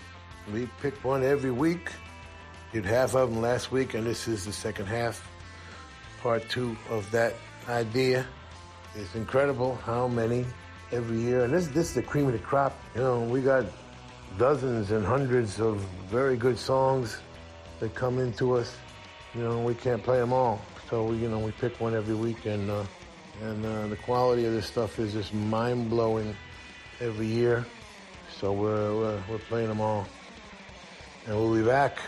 We 0.51 0.67
pick 0.81 1.01
one 1.03 1.23
every 1.23 1.51
week. 1.51 1.91
Did 2.73 2.85
half 2.85 3.15
of 3.15 3.29
them 3.29 3.41
last 3.41 3.71
week, 3.71 3.93
and 3.93 4.05
this 4.05 4.27
is 4.27 4.45
the 4.45 4.53
second 4.53 4.87
half, 4.87 5.29
part 6.21 6.47
two 6.49 6.75
of 6.89 7.09
that 7.11 7.35
idea. 7.67 8.25
It's 8.95 9.13
incredible 9.15 9.75
how 9.85 10.07
many 10.07 10.45
every 10.91 11.19
year, 11.19 11.43
and 11.43 11.53
this 11.53 11.67
this 11.67 11.89
is 11.89 11.93
the 11.93 12.03
cream 12.03 12.27
of 12.27 12.33
the 12.33 12.39
crop. 12.39 12.77
You 12.95 13.01
know, 13.01 13.21
we 13.21 13.41
got 13.41 13.65
dozens 14.37 14.91
and 14.91 15.05
hundreds 15.05 15.59
of 15.59 15.77
very 16.09 16.37
good 16.37 16.57
songs 16.57 17.17
that 17.79 17.93
come 17.95 18.19
into 18.19 18.55
us. 18.55 18.75
You 19.33 19.41
know, 19.43 19.61
we 19.61 19.73
can't 19.73 20.03
play 20.03 20.19
them 20.19 20.33
all, 20.33 20.61
so 20.89 21.05
we, 21.05 21.17
you 21.17 21.29
know 21.29 21.39
we 21.39 21.51
pick 21.51 21.79
one 21.79 21.95
every 21.95 22.15
week 22.15 22.45
and 22.45 22.69
uh, 22.69 22.83
and 23.41 23.65
uh, 23.65 23.87
the 23.87 23.95
quality 23.97 24.45
of 24.45 24.53
this 24.53 24.67
stuff 24.67 24.99
is 24.99 25.13
just 25.13 25.33
mind 25.33 25.89
blowing 25.89 26.35
every 26.99 27.27
year. 27.27 27.65
So 28.39 28.53
we're, 28.53 28.95
we're 28.95 29.23
we're 29.29 29.39
playing 29.39 29.67
them 29.67 29.81
all, 29.81 30.05
and 31.27 31.35
we'll 31.35 31.55
be 31.55 31.63
back 31.63 31.99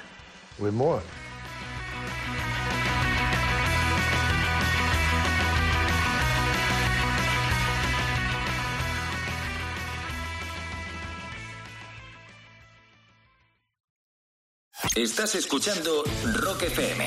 with 0.60 0.74
more. 0.74 1.02
Estás 14.96 15.34
escuchando 15.34 16.04
Rock 16.36 16.64
FM. 16.64 17.04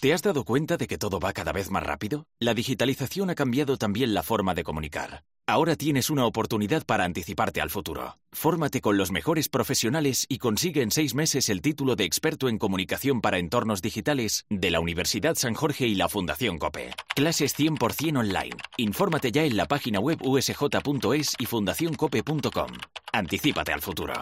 ¿Te 0.00 0.14
has 0.14 0.22
dado 0.22 0.44
cuenta 0.44 0.78
de 0.78 0.86
que 0.86 0.96
todo 0.96 1.20
va 1.20 1.34
cada 1.34 1.52
vez 1.52 1.70
más 1.70 1.82
rápido? 1.82 2.24
La 2.38 2.54
digitalización 2.54 3.28
ha 3.28 3.34
cambiado 3.34 3.76
también 3.76 4.14
la 4.14 4.22
forma 4.22 4.54
de 4.54 4.64
comunicar. 4.64 5.22
Ahora 5.46 5.76
tienes 5.76 6.08
una 6.08 6.24
oportunidad 6.24 6.86
para 6.86 7.04
anticiparte 7.04 7.60
al 7.60 7.68
futuro. 7.68 8.16
Fórmate 8.32 8.80
con 8.80 8.96
los 8.96 9.10
mejores 9.10 9.50
profesionales 9.50 10.24
y 10.30 10.38
consigue 10.38 10.80
en 10.80 10.90
seis 10.90 11.14
meses 11.14 11.50
el 11.50 11.60
título 11.60 11.94
de 11.94 12.04
experto 12.04 12.48
en 12.48 12.56
comunicación 12.56 13.20
para 13.20 13.36
entornos 13.36 13.82
digitales 13.82 14.46
de 14.48 14.70
la 14.70 14.80
Universidad 14.80 15.34
San 15.34 15.52
Jorge 15.52 15.88
y 15.88 15.94
la 15.94 16.08
Fundación 16.08 16.58
COPE. 16.58 16.94
Clases 17.14 17.54
100% 17.58 18.18
online. 18.18 18.56
Infórmate 18.78 19.30
ya 19.30 19.44
en 19.44 19.58
la 19.58 19.66
página 19.66 20.00
web 20.00 20.18
usj.es 20.22 21.34
y 21.38 21.44
fundacioncope.com. 21.44 22.70
Anticípate 23.12 23.74
al 23.74 23.82
futuro. 23.82 24.14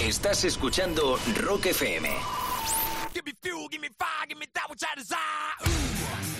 Estás 0.00 0.44
escuchando 0.44 1.18
Rock 1.42 1.66
FM. 1.66 2.08
Give 3.12 3.22
me 3.24 3.32
fuel, 3.42 3.68
give 3.70 3.80
me 3.80 3.88
fire, 3.98 4.26
give 4.28 4.38
me 4.38 4.46
that 4.54 4.70
which 4.70 4.82
I 4.82 4.98
desire. 4.98 5.18
Ooh. 5.66 6.39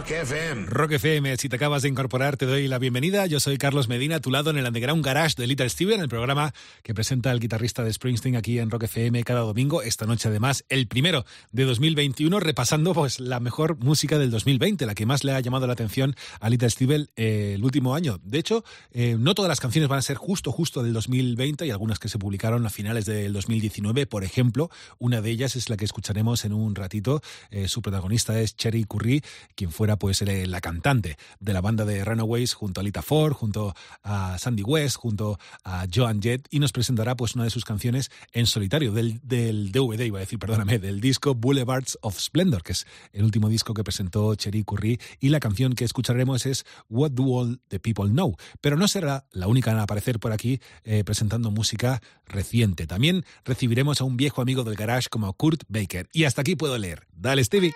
Rock 0.00 0.12
FM. 0.12 0.66
Rock 0.66 0.92
FM, 0.92 1.36
si 1.36 1.50
te 1.50 1.56
acabas 1.56 1.82
de 1.82 1.90
incorporar, 1.90 2.38
te 2.38 2.46
doy 2.46 2.68
la 2.68 2.78
bienvenida. 2.78 3.26
Yo 3.26 3.38
soy 3.38 3.58
Carlos 3.58 3.86
Medina, 3.86 4.16
a 4.16 4.20
tu 4.20 4.30
lado 4.30 4.48
en 4.48 4.56
el 4.56 4.64
Underground 4.64 5.04
Garage 5.04 5.34
de 5.36 5.46
Little 5.46 5.68
Steven, 5.68 6.00
el 6.00 6.08
programa 6.08 6.54
que 6.82 6.94
presenta 6.94 7.30
el 7.30 7.38
guitarrista 7.38 7.84
de 7.84 7.92
Springsteen 7.92 8.34
aquí 8.34 8.58
en 8.60 8.70
Rock 8.70 8.84
FM 8.84 9.22
cada 9.24 9.40
domingo. 9.40 9.82
Esta 9.82 10.06
noche, 10.06 10.30
además, 10.30 10.64
el 10.70 10.88
primero 10.88 11.26
de 11.52 11.64
2021, 11.64 12.40
repasando 12.40 12.94
pues 12.94 13.20
la 13.20 13.40
mejor 13.40 13.76
música 13.76 14.18
del 14.18 14.30
2020, 14.30 14.86
la 14.86 14.94
que 14.94 15.04
más 15.04 15.22
le 15.22 15.32
ha 15.32 15.40
llamado 15.40 15.66
la 15.66 15.74
atención 15.74 16.16
a 16.40 16.48
Little 16.48 16.70
Steven 16.70 17.10
eh, 17.16 17.52
el 17.56 17.62
último 17.62 17.94
año. 17.94 18.18
De 18.24 18.38
hecho, 18.38 18.64
eh, 18.92 19.16
no 19.18 19.34
todas 19.34 19.50
las 19.50 19.60
canciones 19.60 19.90
van 19.90 19.98
a 19.98 20.02
ser 20.02 20.16
justo, 20.16 20.50
justo 20.50 20.82
del 20.82 20.94
2020, 20.94 21.66
y 21.66 21.70
algunas 21.70 21.98
que 21.98 22.08
se 22.08 22.18
publicaron 22.18 22.64
a 22.64 22.70
finales 22.70 23.04
del 23.04 23.34
2019. 23.34 24.06
Por 24.06 24.24
ejemplo, 24.24 24.70
una 24.98 25.20
de 25.20 25.28
ellas 25.28 25.56
es 25.56 25.68
la 25.68 25.76
que 25.76 25.84
escucharemos 25.84 26.46
en 26.46 26.54
un 26.54 26.74
ratito. 26.74 27.20
Eh, 27.50 27.68
su 27.68 27.82
protagonista 27.82 28.40
es 28.40 28.56
Cherry 28.56 28.84
Curry, 28.84 29.22
quien 29.54 29.70
fuera 29.70 29.89
pues 29.96 30.22
eh, 30.22 30.46
la 30.46 30.60
cantante 30.60 31.16
de 31.38 31.52
la 31.52 31.60
banda 31.60 31.84
de 31.84 32.04
Runaways 32.04 32.54
junto 32.54 32.80
a 32.80 32.84
Lita 32.84 33.02
Ford, 33.02 33.32
junto 33.32 33.74
a 34.02 34.38
Sandy 34.38 34.62
West, 34.62 34.96
junto 34.96 35.38
a 35.64 35.86
Joan 35.92 36.20
Jett 36.22 36.46
y 36.50 36.58
nos 36.58 36.72
presentará 36.72 37.16
pues 37.16 37.34
una 37.34 37.44
de 37.44 37.50
sus 37.50 37.64
canciones 37.64 38.10
en 38.32 38.46
solitario 38.46 38.92
del, 38.92 39.20
del 39.22 39.72
DVD, 39.72 40.06
iba 40.06 40.18
a 40.18 40.20
decir, 40.20 40.38
perdóname, 40.38 40.78
del 40.78 41.00
disco 41.00 41.34
Boulevards 41.34 41.98
of 42.02 42.18
Splendor, 42.18 42.62
que 42.62 42.72
es 42.72 42.86
el 43.12 43.24
último 43.24 43.48
disco 43.48 43.74
que 43.74 43.84
presentó 43.84 44.34
Cherie 44.34 44.64
Curry 44.64 45.00
y 45.20 45.28
la 45.28 45.40
canción 45.40 45.74
que 45.74 45.84
escucharemos 45.84 46.46
es 46.46 46.64
What 46.88 47.12
Do 47.12 47.24
All 47.24 47.60
the 47.68 47.80
People 47.80 48.08
Know, 48.08 48.36
pero 48.60 48.76
no 48.76 48.88
será 48.88 49.26
la 49.32 49.46
única 49.46 49.70
en 49.70 49.78
aparecer 49.78 50.18
por 50.18 50.32
aquí 50.32 50.60
eh, 50.84 51.04
presentando 51.04 51.50
música 51.50 52.00
reciente. 52.26 52.86
También 52.86 53.24
recibiremos 53.44 54.00
a 54.00 54.04
un 54.04 54.16
viejo 54.16 54.42
amigo 54.42 54.64
del 54.64 54.76
garage 54.76 55.08
como 55.08 55.32
Kurt 55.32 55.64
Baker. 55.68 56.08
Y 56.12 56.24
hasta 56.24 56.42
aquí 56.42 56.56
puedo 56.56 56.76
leer. 56.78 57.06
Dale, 57.12 57.44
Stevie. 57.44 57.74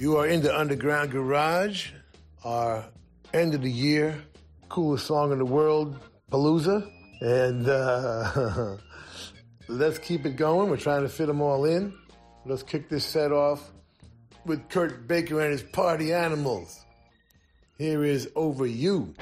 You 0.00 0.16
are 0.16 0.26
in 0.26 0.40
the 0.40 0.58
Underground 0.58 1.10
Garage, 1.10 1.90
our 2.42 2.86
end 3.34 3.54
of 3.54 3.60
the 3.60 3.70
year 3.70 4.18
coolest 4.70 5.06
song 5.06 5.30
in 5.30 5.36
the 5.36 5.44
world, 5.44 5.94
Palooza. 6.32 6.90
And 7.20 7.68
uh, 7.68 8.78
let's 9.68 9.98
keep 9.98 10.24
it 10.24 10.36
going. 10.36 10.70
We're 10.70 10.78
trying 10.78 11.02
to 11.02 11.08
fit 11.10 11.26
them 11.26 11.42
all 11.42 11.66
in. 11.66 11.92
Let's 12.46 12.62
kick 12.62 12.88
this 12.88 13.04
set 13.04 13.30
off 13.30 13.72
with 14.46 14.70
Kurt 14.70 15.06
Baker 15.06 15.38
and 15.42 15.52
his 15.52 15.62
party 15.62 16.14
animals. 16.14 16.82
Here 17.76 18.02
is 18.02 18.30
Over 18.34 18.64
You. 18.64 19.12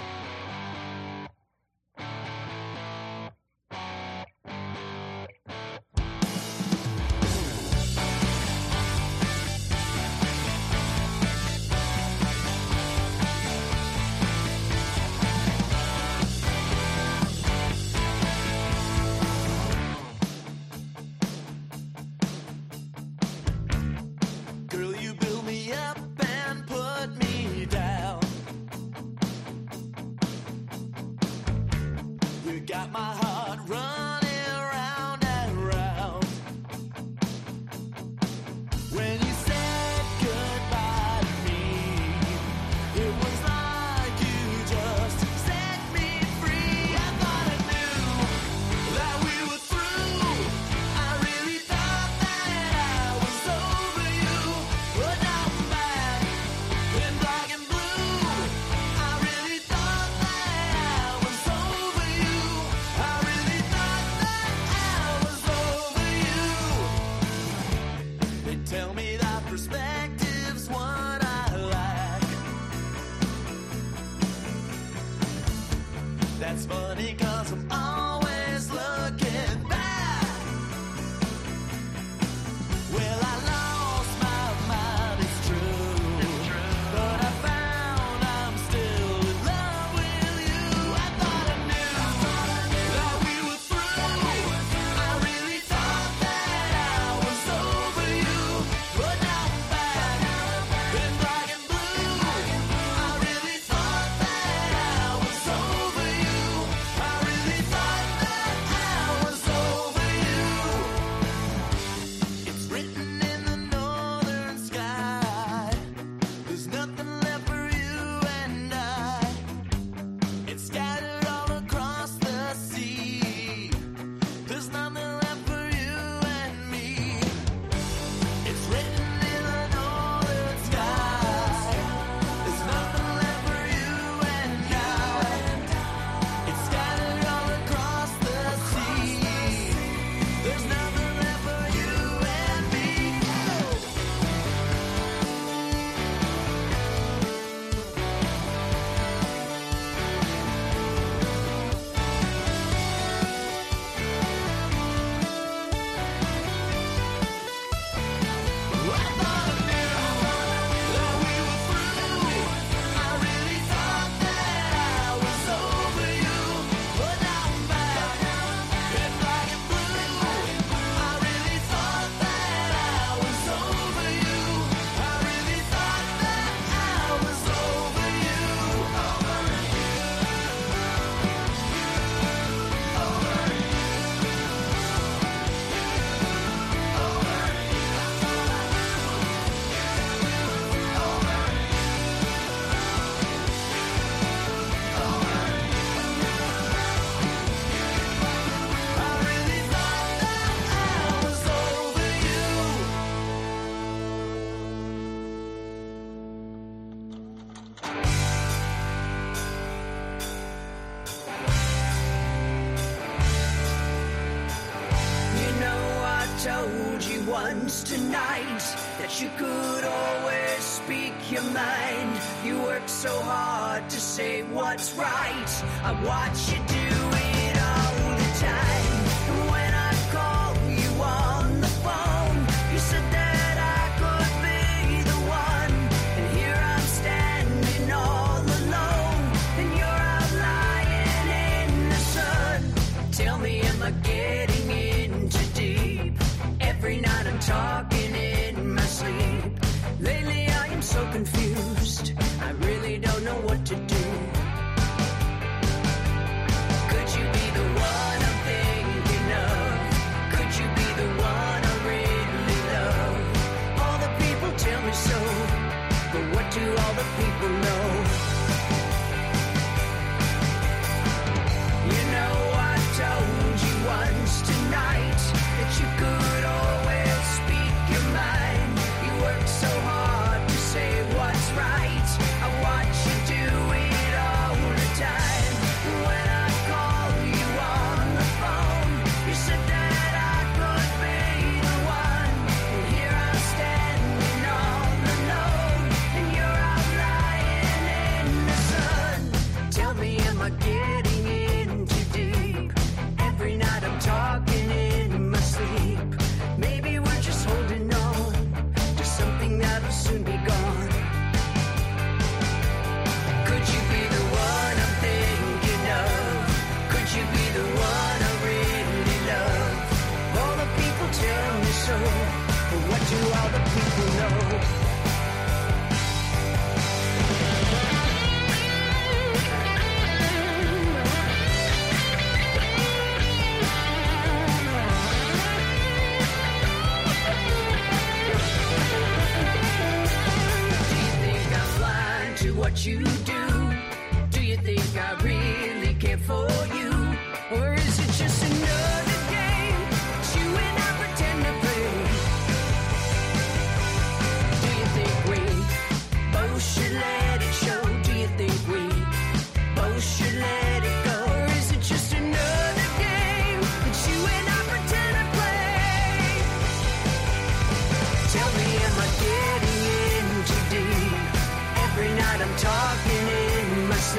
people 267.16 267.48
know. 267.48 267.87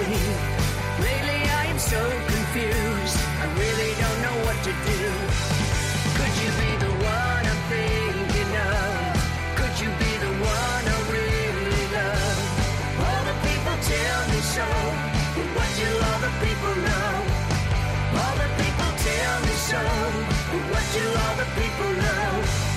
see. 0.05 0.31
Really, 0.99 1.41
I 1.61 1.63
am 1.71 1.79
so 1.79 2.01
confused. 2.33 3.17
I 3.43 3.45
really 3.63 3.91
don't 4.01 4.19
know 4.25 4.37
what 4.45 4.57
to 4.67 4.73
do. 4.91 5.01
Could 6.17 6.33
you 6.41 6.49
be 6.63 6.71
the 6.85 6.93
one 7.15 7.43
I'm 7.51 7.61
thinking 7.73 8.51
of? 8.71 8.91
Could 9.59 9.75
you 9.83 9.89
be 10.03 10.11
the 10.25 10.33
one 10.55 10.83
I 10.95 10.99
really 11.15 11.83
love? 11.95 12.39
All 13.05 13.23
the 13.29 13.37
people 13.47 13.77
tell 13.93 14.21
me 14.31 14.39
so, 14.55 14.67
but 15.35 15.47
what 15.55 15.69
do 15.79 15.89
all 16.07 16.19
the 16.27 16.33
people 16.43 16.75
know? 16.87 17.11
All 18.19 18.35
the 18.43 18.49
people 18.61 18.91
tell 19.07 19.37
me 19.47 19.55
so, 19.71 19.81
but 20.51 20.63
what 20.71 20.85
do 20.95 21.03
all 21.23 21.35
the 21.41 21.49
people 21.59 21.91
know? 22.03 22.68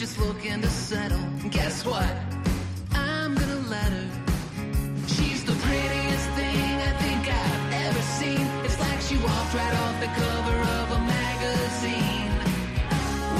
just 0.00 0.18
looking 0.18 0.62
to 0.62 0.66
settle. 0.70 1.20
Guess 1.50 1.84
what? 1.84 2.10
I'm 2.94 3.34
gonna 3.34 3.62
let 3.68 3.90
her. 3.98 4.08
She's 5.06 5.44
the 5.44 5.52
prettiest 5.52 6.28
thing 6.40 6.74
I 6.88 6.92
think 7.04 7.22
I've 7.28 7.72
ever 7.84 8.02
seen. 8.18 8.46
It's 8.64 8.80
like 8.80 9.00
she 9.02 9.16
walked 9.18 9.52
right 9.60 9.74
off 9.82 10.00
the 10.00 10.10
cover 10.22 10.58
of 10.78 10.86
a 10.98 11.00
magazine. 11.16 12.32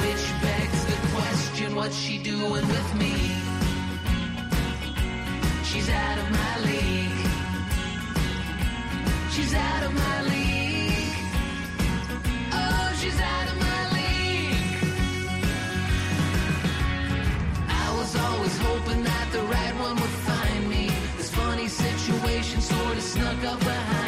Which 0.03 0.25
begs 0.45 0.85
the 0.85 0.97
question, 1.15 1.75
what's 1.75 1.97
she 1.97 2.19
doing 2.19 2.67
with 2.75 2.89
me? 3.01 3.15
She's 5.63 5.89
out 5.89 6.17
of 6.19 6.27
my 6.29 6.53
league. 6.69 7.25
She's 9.31 9.53
out 9.55 9.83
of 9.83 9.93
my 9.95 10.21
league. 10.21 10.30
around. 23.67 24.00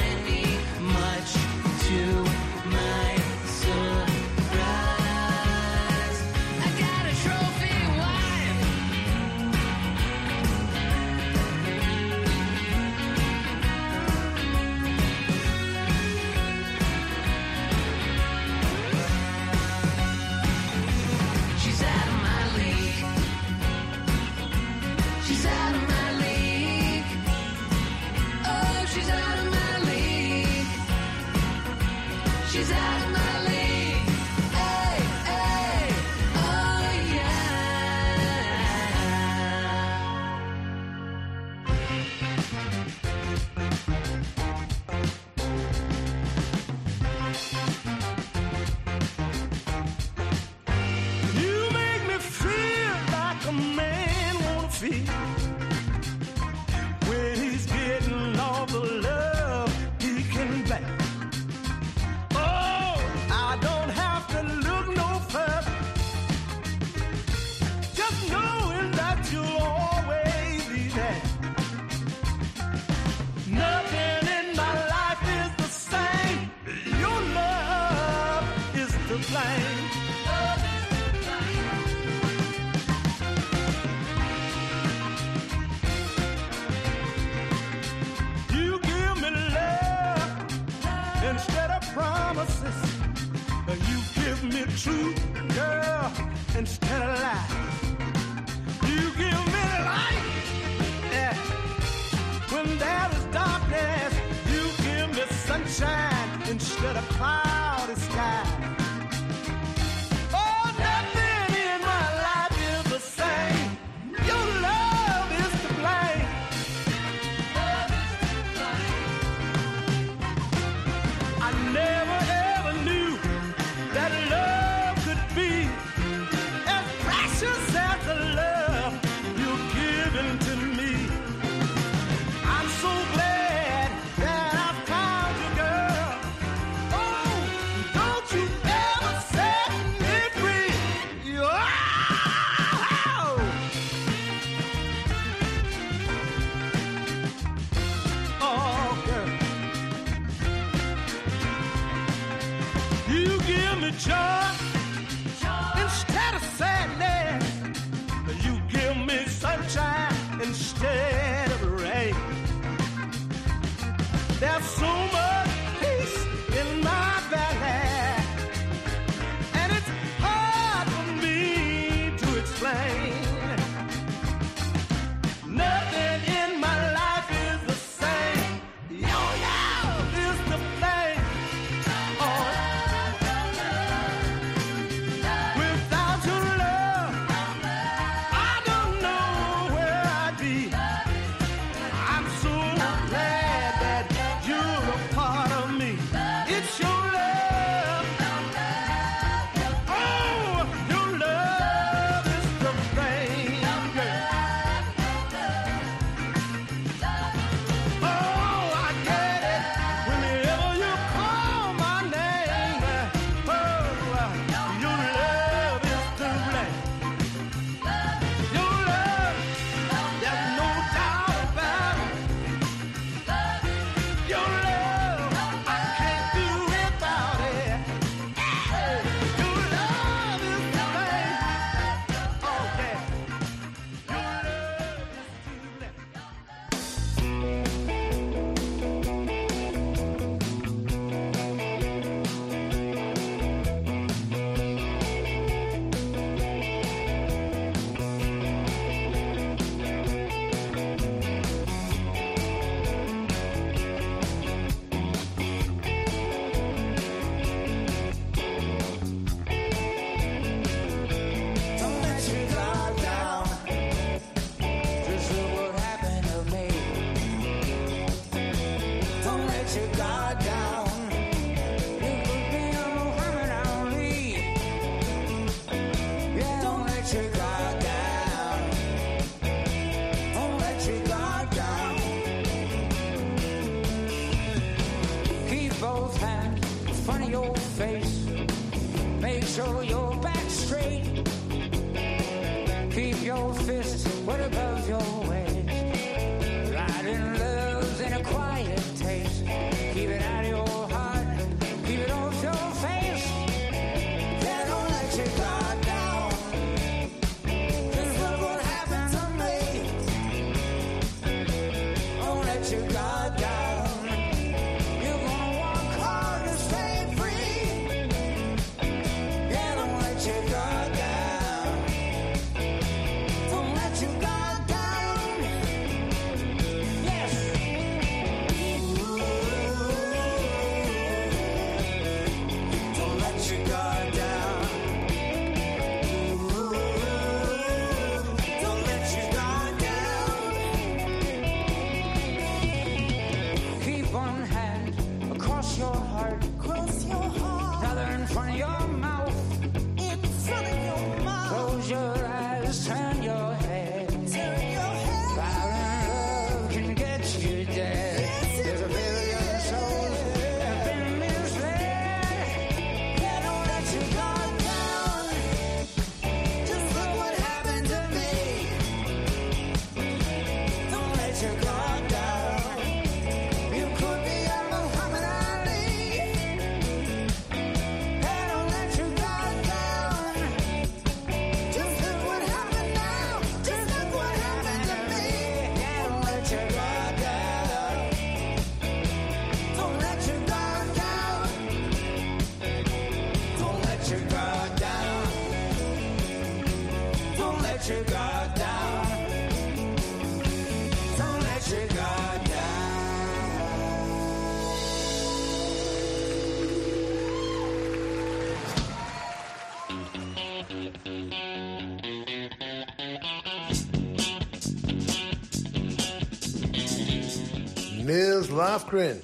Lofgren, 418.93 419.23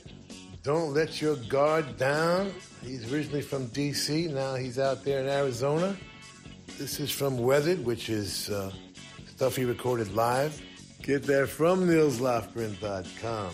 Don't 0.63 0.95
Let 0.95 1.21
Your 1.21 1.35
Guard 1.35 1.97
Down. 1.97 2.51
He's 2.83 3.13
originally 3.13 3.43
from 3.43 3.67
D.C., 3.67 4.27
now 4.27 4.55
he's 4.55 4.79
out 4.79 5.03
there 5.03 5.21
in 5.21 5.27
Arizona. 5.27 5.95
This 6.79 6.99
is 6.99 7.11
from 7.11 7.37
Weathered, 7.37 7.85
which 7.85 8.09
is 8.09 8.49
uh, 8.49 8.71
stuff 9.27 9.55
he 9.55 9.65
recorded 9.65 10.11
live. 10.15 10.59
Get 11.03 11.21
that 11.23 11.49
from 11.49 11.87
nilslofgren.com. 11.87 13.53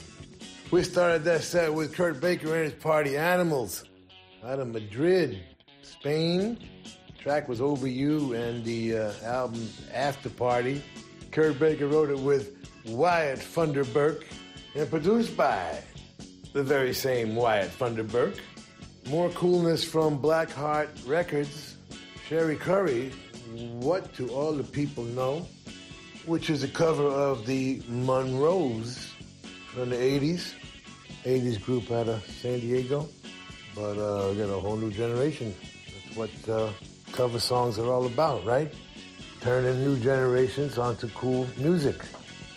We 0.72 0.84
started 0.84 1.26
that 1.26 1.43
set 1.43 1.74
with 1.74 1.93
Kurt 1.93 2.22
Baker 2.22 2.55
and 2.55 2.72
his 2.72 2.82
party 2.82 3.18
Animals 3.18 3.84
out 4.45 4.59
of 4.59 4.70
Madrid, 4.70 5.43
Spain. 5.82 6.57
The 7.07 7.13
track 7.18 7.49
was 7.49 7.59
Over 7.59 7.88
You 7.88 8.34
and 8.34 8.63
the 8.63 8.97
uh, 8.97 9.13
album 9.24 9.70
After 9.93 10.30
Party. 10.30 10.82
Kurt 11.32 11.59
Baker 11.59 11.88
wrote 11.88 12.09
it 12.09 12.20
with 12.20 12.55
Wyatt 12.86 13.39
Funderburk 13.39 14.24
and 14.76 14.89
produced 14.89 15.36
by 15.36 15.82
the 16.56 16.64
very 16.64 16.93
same 16.93 17.36
Wyatt 17.36 17.70
Funderburk. 17.70 18.39
More 19.10 19.30
coolness 19.32 19.84
from 19.84 20.18
Blackheart 20.22 20.88
Records. 21.06 21.76
Cherie 22.30 22.56
Currie, 22.56 23.12
What 23.82 24.16
Do 24.16 24.30
All 24.30 24.53
the 24.53 24.64
People 24.64 25.03
Know? 25.03 25.45
Which 26.26 26.49
is 26.49 26.64
a 26.64 26.70
cover 26.70 27.03
of 27.03 27.45
the 27.45 27.84
Monroes 27.89 29.12
from 29.74 29.89
the 29.89 29.97
80s. 29.97 30.53
80s 31.26 31.62
group 31.62 31.91
out 31.91 32.08
of 32.08 32.26
San 32.26 32.62
Diego. 32.62 33.10
But 33.76 33.97
uh, 33.97 34.32
a 34.32 34.60
whole 34.62 34.78
new 34.78 34.91
generation. 34.91 35.53
That's 36.08 36.16
what 36.16 36.49
uh, 36.49 36.72
cover 37.12 37.41
songs 37.41 37.78
are 37.78 37.91
all 37.91 38.06
about, 38.06 38.45
right? 38.45 38.74
Turning 39.41 39.84
new 39.84 39.99
generations 39.99 40.78
onto 40.78 41.10
cool 41.10 41.49
music. 41.58 41.97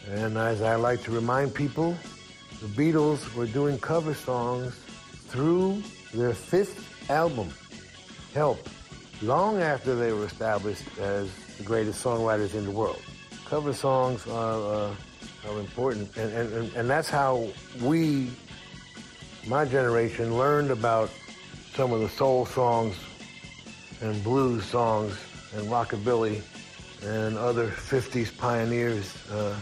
And 0.09 0.39
as 0.39 0.63
I 0.63 0.77
like 0.77 1.03
to 1.03 1.11
remind 1.11 1.53
people, 1.53 1.97
the 2.61 2.67
Beatles 2.69 3.33
were 3.35 3.47
doing 3.47 3.79
cover 3.79 4.15
songs 4.15 4.75
through 5.29 5.83
their 6.15 6.35
fifth 6.35 7.11
album, 7.11 7.51
Help, 8.35 8.69
long 9.23 9.61
after 9.61 9.95
they 9.95 10.13
were 10.13 10.27
established 10.27 10.85
as 10.99 11.31
the 11.57 11.65
greatest 11.65 12.05
songwriters 12.05 12.55
in 12.55 12.65
the 12.65 12.71
world. 12.71 13.01
Cover 13.47 13.73
songs 13.73 14.27
are, 14.29 14.91
uh, 14.91 14.95
are 15.49 15.61
important, 15.61 16.15
and, 16.17 16.33
and, 16.33 16.73
and- 16.77 16.91
that's 16.91 17.09
how 17.09 17.49
we, 17.83 18.31
my 19.47 19.65
generation, 19.65 20.37
learned 20.37 20.71
about 20.71 21.11
some 21.75 21.93
of 21.93 22.01
the 22.01 22.09
soul 22.09 22.45
songs 22.47 22.97
and 24.03 24.23
blues 24.23 24.65
songs 24.65 25.17
and 25.57 25.67
rockabilly 25.69 26.43
and 27.03 27.37
other 27.39 27.69
50s 27.69 28.37
pioneers. 28.37 29.15
Uh, 29.31 29.57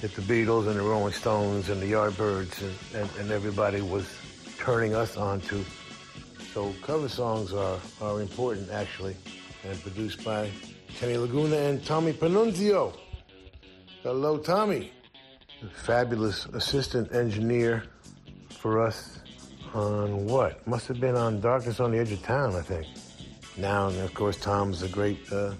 that 0.00 0.14
the 0.14 0.22
Beatles 0.22 0.68
and 0.68 0.78
the 0.78 0.82
Rolling 0.82 1.12
Stones 1.12 1.70
and 1.70 1.82
the 1.82 1.92
Yardbirds 1.92 2.62
and, 2.62 3.02
and, 3.02 3.10
and 3.18 3.30
everybody 3.30 3.80
was 3.80 4.06
turning 4.58 4.94
us 4.94 5.16
on 5.16 5.40
to. 5.42 5.64
So 6.52 6.72
cover 6.82 7.08
songs 7.08 7.52
are, 7.52 7.78
are 8.00 8.20
important 8.20 8.70
actually 8.70 9.16
and 9.64 9.80
produced 9.82 10.24
by 10.24 10.50
Kenny 10.98 11.16
Laguna 11.16 11.56
and 11.56 11.84
Tommy 11.84 12.12
Panunzio. 12.12 12.96
Hello, 14.02 14.38
Tommy. 14.38 14.92
Fabulous 15.72 16.46
assistant 16.46 17.12
engineer 17.12 17.84
for 18.50 18.80
us 18.80 19.18
on 19.74 20.26
what? 20.26 20.64
Must 20.66 20.86
have 20.86 21.00
been 21.00 21.16
on 21.16 21.40
Darkness 21.40 21.80
on 21.80 21.90
the 21.90 21.98
Edge 21.98 22.12
of 22.12 22.22
Town, 22.22 22.54
I 22.54 22.62
think. 22.62 22.86
Now, 23.56 23.88
and 23.88 23.98
of 23.98 24.14
course, 24.14 24.36
Tom's 24.36 24.82
a 24.82 24.88
great, 24.88 25.32
uh, 25.32 25.54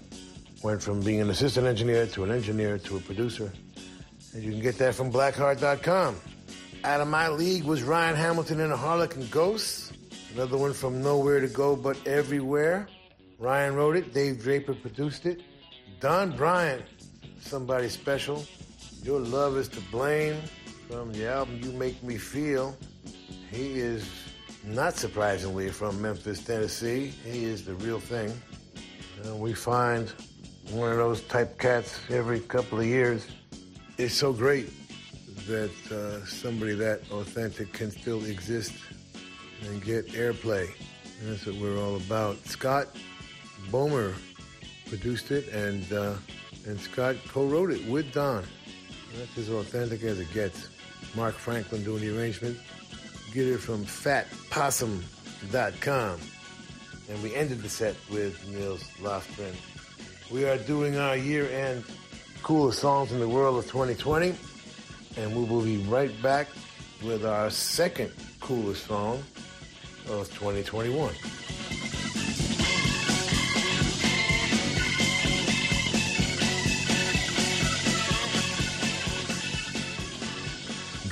went 0.63 0.81
from 0.81 1.01
being 1.01 1.19
an 1.19 1.29
assistant 1.29 1.67
engineer 1.67 2.07
to 2.07 2.23
an 2.23 2.31
engineer 2.31 2.77
to 2.77 2.95
a 2.95 2.99
producer. 3.01 3.51
And 4.33 4.43
you 4.43 4.51
can 4.51 4.61
get 4.61 4.77
that 4.77 4.95
from 4.95 5.11
blackheart.com. 5.11 6.15
Out 6.83 7.01
of 7.01 7.07
my 7.07 7.27
league 7.27 7.63
was 7.63 7.83
Ryan 7.83 8.15
Hamilton 8.15 8.61
and 8.61 8.71
the 8.71 8.77
Harlequin 8.77 9.27
Ghosts. 9.29 9.91
Another 10.33 10.57
one 10.57 10.73
from 10.73 11.01
Nowhere 11.01 11.39
to 11.39 11.47
Go 11.47 11.75
But 11.75 11.97
Everywhere. 12.07 12.87
Ryan 13.39 13.75
wrote 13.75 13.95
it, 13.95 14.13
Dave 14.13 14.41
Draper 14.41 14.73
produced 14.73 15.25
it. 15.25 15.41
Don 15.99 16.35
Bryant, 16.35 16.83
somebody 17.39 17.89
special. 17.89 18.45
Your 19.03 19.19
love 19.19 19.57
is 19.57 19.67
to 19.69 19.81
blame 19.91 20.37
from 20.89 21.11
the 21.13 21.27
album 21.27 21.59
You 21.63 21.71
Make 21.71 22.01
Me 22.03 22.17
Feel. 22.17 22.77
He 23.51 23.79
is 23.79 24.09
not 24.63 24.95
surprisingly 24.95 25.69
from 25.69 26.01
Memphis, 26.01 26.43
Tennessee. 26.43 27.07
He 27.07 27.45
is 27.45 27.65
the 27.65 27.75
real 27.75 27.99
thing. 27.99 28.31
Uh, 29.25 29.35
we 29.35 29.53
find 29.53 30.11
one 30.71 30.91
of 30.91 30.97
those 30.97 31.21
type 31.23 31.57
cats 31.57 31.99
every 32.09 32.39
couple 32.39 32.79
of 32.79 32.85
years. 32.85 33.25
It's 33.99 34.15
so 34.15 34.31
great 34.31 34.71
that 35.45 35.71
uh, 35.91 36.25
somebody 36.25 36.73
that 36.75 37.01
authentic 37.11 37.73
can 37.73 37.91
still 37.91 38.23
exist 38.23 38.71
and 39.65 39.83
get 39.83 40.07
airplay. 40.13 40.69
And 41.19 41.29
that's 41.29 41.45
what 41.45 41.57
we're 41.57 41.77
all 41.77 41.97
about. 41.97 42.37
Scott 42.45 42.95
Bomar 43.69 44.13
produced 44.87 45.31
it, 45.31 45.49
and 45.49 45.91
uh, 45.91 46.15
and 46.65 46.79
Scott 46.79 47.17
co-wrote 47.27 47.71
it 47.71 47.85
with 47.89 48.13
Don. 48.13 48.45
That's 49.17 49.37
as 49.37 49.49
authentic 49.49 50.01
as 50.03 50.17
it 50.17 50.31
gets. 50.33 50.69
Mark 51.13 51.35
Franklin 51.35 51.83
doing 51.83 51.99
the 51.99 52.17
arrangement. 52.17 52.57
Get 53.33 53.47
it 53.47 53.57
from 53.57 53.83
fatpossum.com. 53.83 56.19
And 57.09 57.21
we 57.21 57.35
ended 57.35 57.61
the 57.61 57.67
set 57.67 57.97
with 58.09 58.47
Nils 58.47 58.85
Lofgren. 59.01 59.55
We 60.31 60.45
are 60.45 60.57
doing 60.57 60.97
our 60.97 61.17
year-end 61.17 61.83
coolest 62.43 62.79
songs 62.79 63.11
in 63.11 63.19
the 63.19 63.27
world 63.27 63.57
of 63.57 63.65
2020, 63.65 64.35
and 65.17 65.35
we 65.35 65.43
will 65.43 65.61
be 65.61 65.77
right 65.83 66.11
back 66.21 66.47
with 67.03 67.25
our 67.25 67.49
second 67.49 68.11
coolest 68.39 68.85
song 68.87 69.23
of 70.09 70.27
2021. 70.33 71.13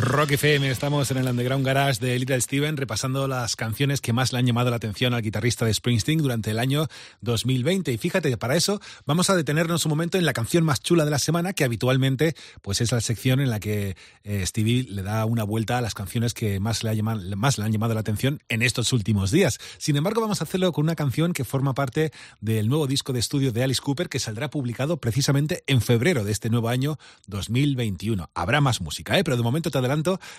Rock 0.08 0.32
FM, 0.32 0.70
estamos 0.70 1.12
en 1.12 1.18
el 1.18 1.28
Underground 1.28 1.66
Garage 1.66 2.00
de 2.00 2.18
Little 2.18 2.40
Steven 2.40 2.78
repasando 2.78 3.28
las 3.28 3.58
canciones 3.58 4.00
que 4.00 4.14
más 4.14 4.32
le 4.32 4.40
han 4.40 4.46
llamado 4.46 4.70
la 4.70 4.78
atención 4.78 5.14
al 5.14 5.22
guitarrista 5.22 5.66
de 5.66 5.74
Springsteen 5.74 6.20
durante 6.20 6.52
el 6.52 6.60
año 6.60 6.88
2020. 7.20 7.92
Y 7.92 7.98
fíjate, 7.98 8.38
para 8.38 8.56
eso 8.56 8.80
vamos 9.06 9.30
a 9.30 9.36
detenernos 9.36 9.86
un 9.86 9.90
momento 9.90 10.18
en 10.18 10.26
la 10.26 10.32
canción 10.32 10.64
más 10.64 10.82
chula 10.82 11.04
de 11.04 11.12
la 11.12 11.20
semana, 11.20 11.52
que 11.52 11.66
habitualmente 11.66 12.36
pues 12.62 12.80
es 12.80 12.94
la 12.94 13.02
sección 13.02 13.42
en 13.42 13.50
la 13.50 13.60
que 13.60 13.98
eh, 14.24 14.46
Stevie 14.46 14.84
le 14.84 15.04
da 15.04 15.26
una 15.26 15.44
vuelta 15.44 15.78
a 15.78 15.82
las 15.82 15.94
canciones 15.94 16.34
que 16.34 16.62
más 16.62 16.86
le, 16.86 16.90
ha 16.90 16.94
llamado, 16.94 17.36
más 17.36 17.58
le 17.58 17.66
han 17.66 17.74
llamado 17.74 17.94
la 17.94 18.00
atención 18.00 18.42
en 18.48 18.62
estos 18.62 18.94
últimos 18.94 19.32
días. 19.32 19.60
Sin 19.78 19.98
embargo, 19.98 20.22
vamos 20.22 20.40
a 20.40 20.46
hacerlo 20.46 20.72
con 20.72 20.86
una 20.86 20.96
canción 20.96 21.34
que 21.34 21.44
forma 21.44 21.74
parte 21.74 22.14
del 22.40 22.70
nuevo 22.70 22.88
disco 22.88 23.12
de 23.12 23.20
estudio 23.20 23.52
de 23.52 23.62
Alice 23.62 23.82
Cooper, 23.82 24.08
que 24.08 24.20
saldrá 24.20 24.50
publicado 24.50 25.02
precisamente 25.02 25.66
en 25.68 25.82
febrero 25.82 26.24
de 26.24 26.32
este 26.32 26.50
nuevo 26.50 26.70
año 26.70 26.98
2021. 27.28 28.30
Habrá 28.34 28.62
más 28.62 28.80
música, 28.80 29.20
¿eh? 29.20 29.26
pero 29.26 29.36
de 29.36 29.44
momento 29.44 29.70
te 29.70 29.78
adelanto 29.78 29.97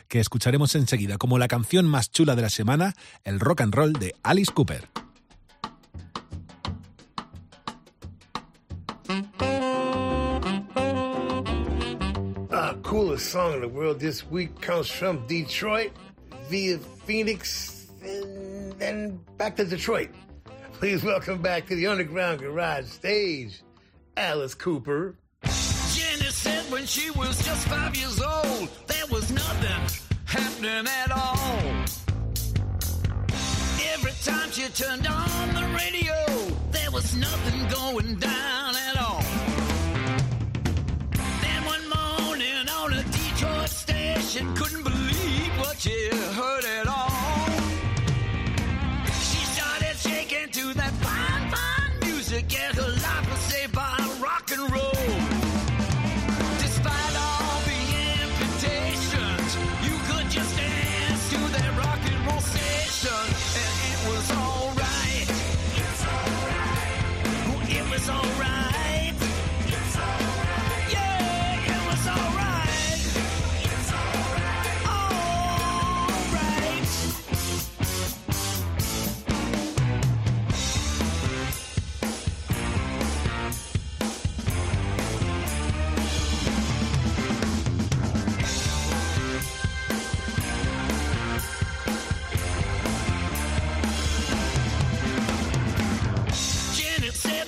que 0.09 0.21
escucharemos 0.21 0.75
enseguida 0.75 1.19
como 1.19 1.39
la 1.39 1.49
canción 1.49 1.87
más 1.87 2.11
chula 2.11 2.37
de 2.37 2.43
la 2.43 2.51
semana, 2.51 2.95
el 3.25 3.41
rock 3.41 3.63
and 3.63 3.75
roll 3.75 3.93
de 3.93 4.15
Alice 4.23 4.53
Cooper. 4.53 4.89
Our 12.51 12.75
coolest 12.83 13.31
song 13.31 13.55
in 13.55 13.61
the 13.61 13.69
world 13.69 14.01
this 14.01 14.25
week 14.31 14.61
comes 14.61 14.91
from 14.91 15.27
Detroit 15.27 15.93
via 16.49 16.79
Phoenix 17.07 17.87
and 18.03 18.73
then 18.79 19.21
back 19.37 19.57
to 19.57 19.65
Detroit. 19.65 20.11
Please 20.75 21.03
welcome 21.03 21.43
back 21.43 21.67
to 21.67 21.75
the 21.75 21.87
Underground 21.87 22.41
Garage 22.41 22.87
stage, 22.87 23.63
Alice 24.17 24.55
Cooper. 24.55 25.17
when 26.79 26.87
she 26.87 27.11
was 27.11 27.45
just 27.45 27.67
five 27.67 27.97
years 27.97 28.21
old. 28.23 28.69
There 28.87 29.07
was 29.11 29.33
nothing 29.33 29.83
happening 30.27 30.87
at 31.03 31.11
all. 31.11 31.69
Every 33.95 34.15
time 34.23 34.49
she 34.53 34.69
turned 34.69 35.07
on 35.09 35.55
the 35.59 35.67
radio, 35.77 36.17
there 36.71 36.93
was 36.93 37.17
nothing 37.17 37.59
going 37.79 38.15
down 38.21 38.77
at 38.89 38.97
all. 38.97 39.23
Then 41.43 41.61
one 41.75 41.85
morning 41.97 42.69
on 42.81 42.93
a 42.93 43.03
Detroit 43.03 43.71
station, 43.71 44.55
couldn't 44.55 44.85
believe 44.85 45.53
what 45.59 45.81
she 45.81 46.11
heard 46.39 46.65
at 46.65 46.87
all. 46.87 46.98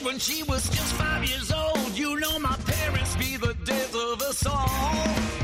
when 0.02 0.18
she 0.18 0.42
was 0.44 0.68
just 0.68 0.94
five 0.94 1.24
years 1.24 1.52
old. 1.52 1.96
You 1.98 2.18
know 2.18 2.38
my 2.38 2.56
parents 2.66 3.16
be 3.16 3.36
the 3.36 3.54
death 3.64 3.94
of 3.94 4.22
us 4.22 4.46
all. 4.46 5.39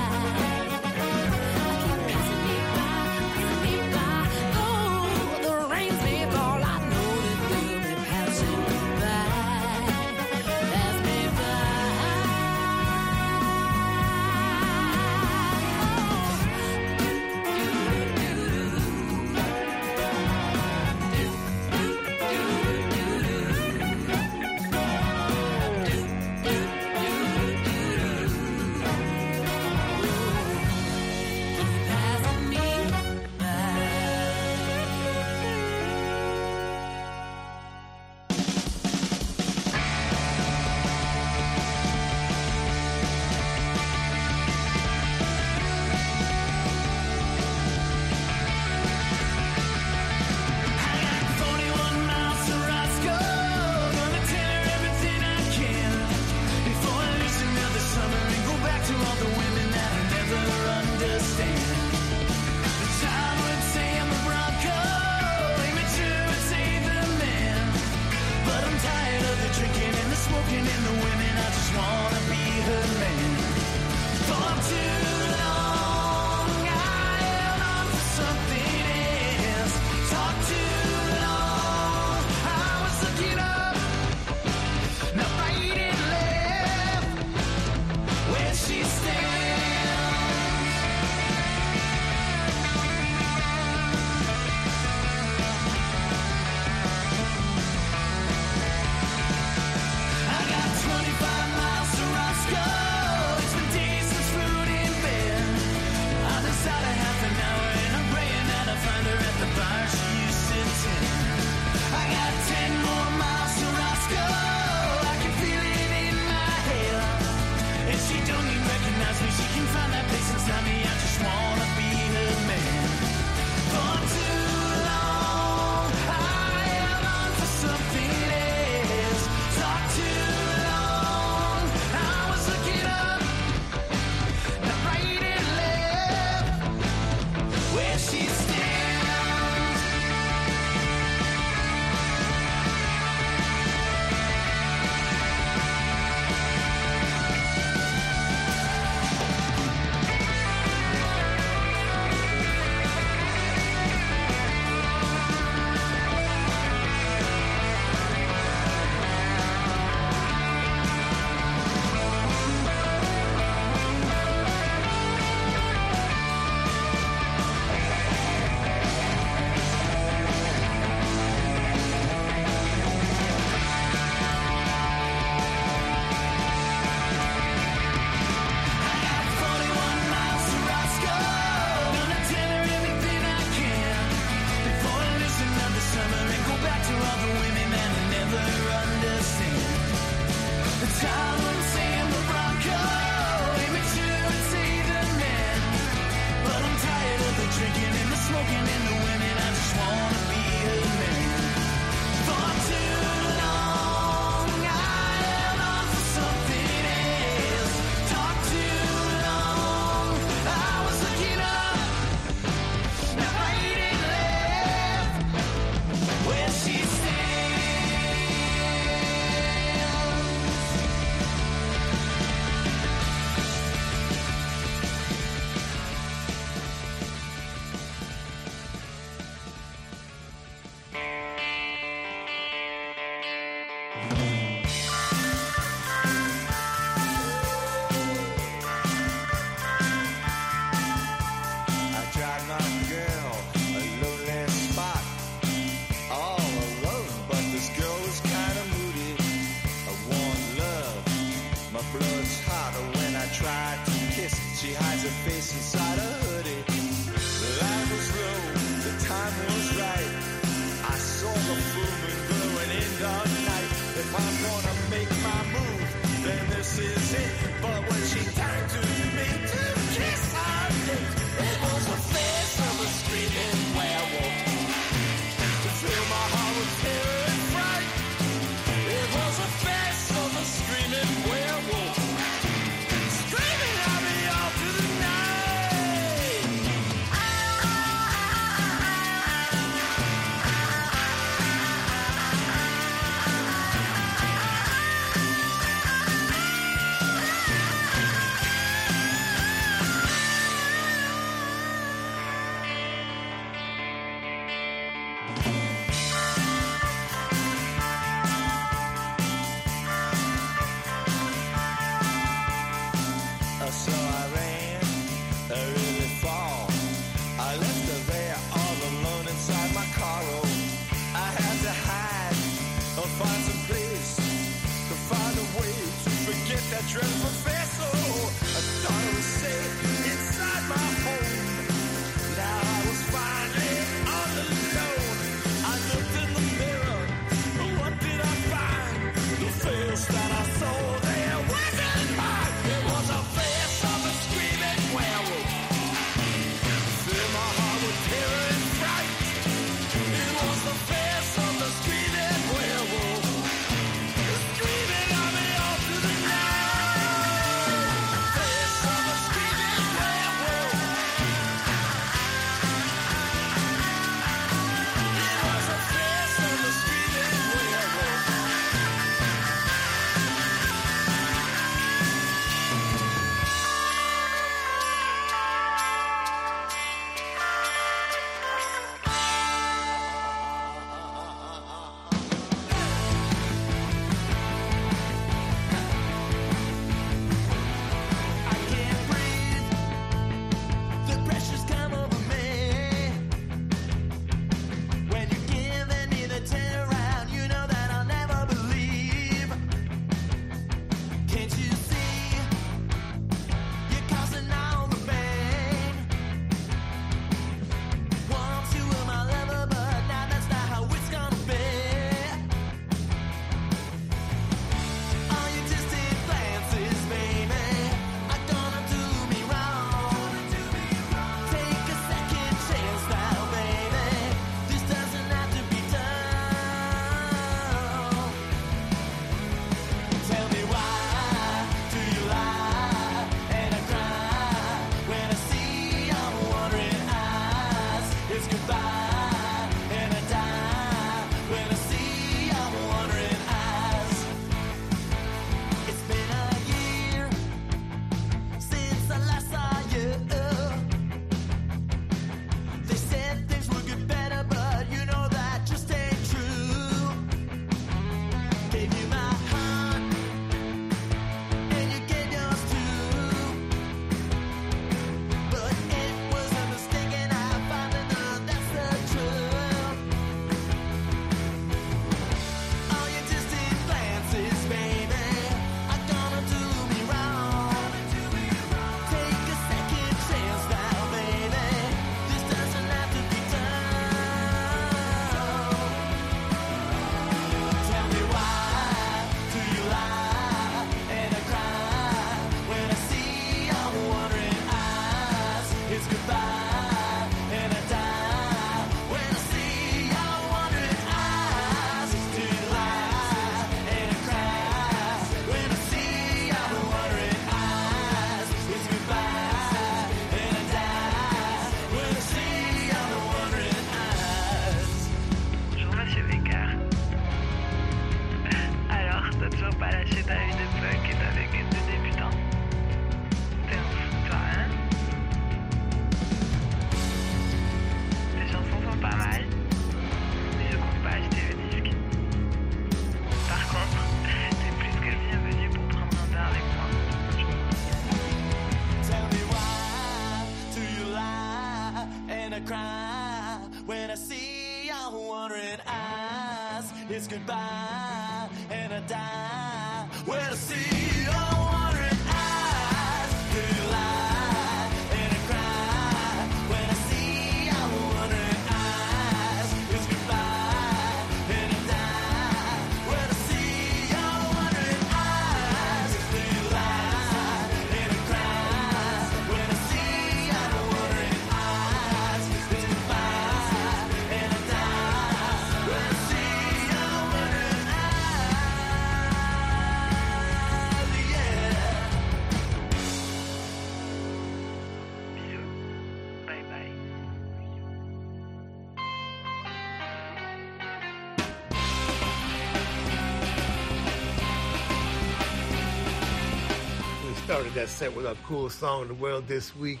Started 597.62 597.80
that 597.80 597.88
set 597.88 598.16
with 598.16 598.26
our 598.26 598.34
coolest 598.44 598.80
song 598.80 599.02
in 599.02 599.08
the 599.08 599.14
world 599.14 599.46
this 599.46 599.76
week, 599.76 600.00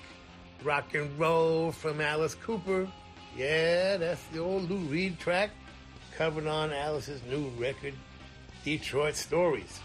Rock 0.64 0.94
and 0.94 1.16
Roll 1.16 1.70
from 1.70 2.00
Alice 2.00 2.34
Cooper. 2.34 2.88
Yeah, 3.36 3.98
that's 3.98 4.24
the 4.32 4.40
old 4.40 4.68
Lou 4.68 4.78
Reed 4.78 5.16
track, 5.20 5.50
covered 6.16 6.48
on 6.48 6.72
Alice's 6.72 7.22
new 7.30 7.50
record, 7.50 7.94
Detroit 8.64 9.14
Stories. 9.14 9.78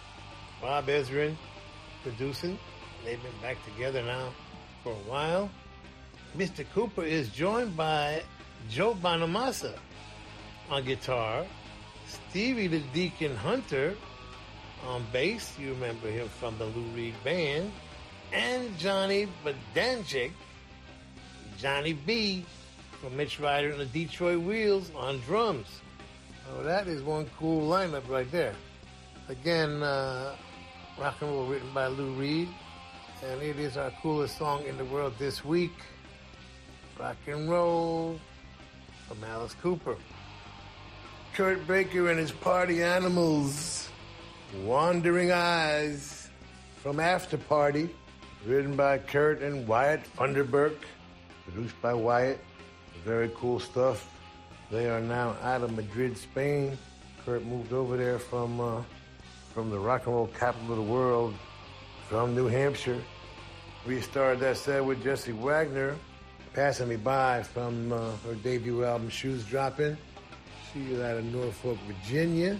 Bob 0.60 0.88
Ezrin 0.88 1.36
producing. 2.02 2.58
They've 3.06 3.22
been 3.22 3.42
back 3.44 3.64
together 3.64 4.02
now 4.02 4.34
for 4.82 4.94
a 4.94 5.10
while. 5.10 5.48
Mr. 6.36 6.66
Cooper 6.74 7.04
is 7.04 7.30
joined 7.30 7.78
by 7.78 8.24
Joe 8.72 8.96
Bonamassa 8.96 9.78
on 10.72 10.84
guitar, 10.84 11.46
Stevie 12.08 12.66
the 12.66 12.80
Deacon 12.92 13.36
Hunter 13.36 13.96
on 14.86 15.06
bass. 15.12 15.54
You 15.60 15.74
remember 15.74 16.10
him 16.10 16.28
from 16.28 16.58
the 16.58 16.66
Lou 16.66 16.84
Reed 16.96 17.16
Band. 17.24 17.72
And 18.34 18.78
Johnny 18.78 19.28
Badanjek, 19.46 20.32
Johnny 21.58 21.94
B 21.94 22.46
from 23.02 23.16
Mitch 23.16 23.40
Ryder 23.40 23.72
and 23.72 23.80
the 23.80 23.86
Detroit 23.86 24.42
Wheels 24.42 24.92
on 24.96 25.20
drums. 25.22 25.68
Oh, 26.52 26.64
that 26.64 26.88
is 26.88 27.02
one 27.04 27.30
cool 27.40 27.70
lineup 27.70 28.08
right 28.10 28.30
there. 28.32 28.54
Again, 29.30 29.84
uh, 29.84 30.36
rock 31.00 31.16
and 31.22 31.32
roll 31.32 31.46
written 31.46 31.74
by 31.74 31.88
Lou 31.88 32.12
Reed. 32.14 32.50
And 33.24 33.42
it 33.42 33.60
is 33.60 33.78
our 33.78 33.92
coolest 34.02 34.38
song 34.38 34.64
in 34.66 34.78
the 34.78 34.86
world 34.86 35.14
this 35.18 35.44
week. 35.44 35.74
Rock 37.00 37.18
and 37.28 37.50
roll 37.50 38.20
from 39.08 39.24
Alice 39.24 39.56
Cooper. 39.62 39.96
Kurt 41.34 41.66
Baker 41.68 42.10
and 42.10 42.20
his 42.20 42.32
party 42.32 42.84
animals. 42.84 43.87
Wandering 44.56 45.32
Eyes 45.32 46.30
from 46.82 47.02
After 47.02 47.38
Party, 47.38 47.90
written 48.46 48.78
by 48.78 48.98
Kurt 48.98 49.42
and 49.42 49.68
Wyatt 49.68 50.02
Funderburk, 50.16 50.78
produced 51.44 51.80
by 51.82 51.94
Wyatt. 51.94 52.40
Very 53.04 53.30
cool 53.36 53.60
stuff. 53.60 54.10
They 54.72 54.90
are 54.90 55.02
now 55.02 55.36
out 55.44 55.64
of 55.64 55.76
Madrid, 55.76 56.18
Spain. 56.18 56.78
Kurt 57.26 57.44
moved 57.46 57.74
over 57.74 57.98
there 57.98 58.20
from 58.20 58.62
uh, 58.62 58.84
from 59.54 59.70
the 59.70 59.78
rock 59.78 60.06
and 60.06 60.16
roll 60.16 60.28
capital 60.28 60.72
of 60.72 60.78
the 60.78 60.92
world, 60.94 61.34
from 62.08 62.34
New 62.34 62.48
Hampshire. 62.48 63.02
We 63.86 64.00
started 64.00 64.40
that 64.40 64.56
set 64.58 64.84
with 64.84 65.04
Jessie 65.04 65.34
Wagner, 65.34 65.96
passing 66.54 66.88
me 66.88 66.96
by 66.96 67.44
from 67.44 67.92
uh, 67.92 68.12
her 68.26 68.36
debut 68.36 68.86
album 68.86 69.10
Shoes 69.10 69.44
Dropping. 69.44 69.98
She 70.72 70.94
is 70.94 71.02
out 71.02 71.18
of 71.18 71.26
Norfolk, 71.26 71.78
Virginia. 71.86 72.58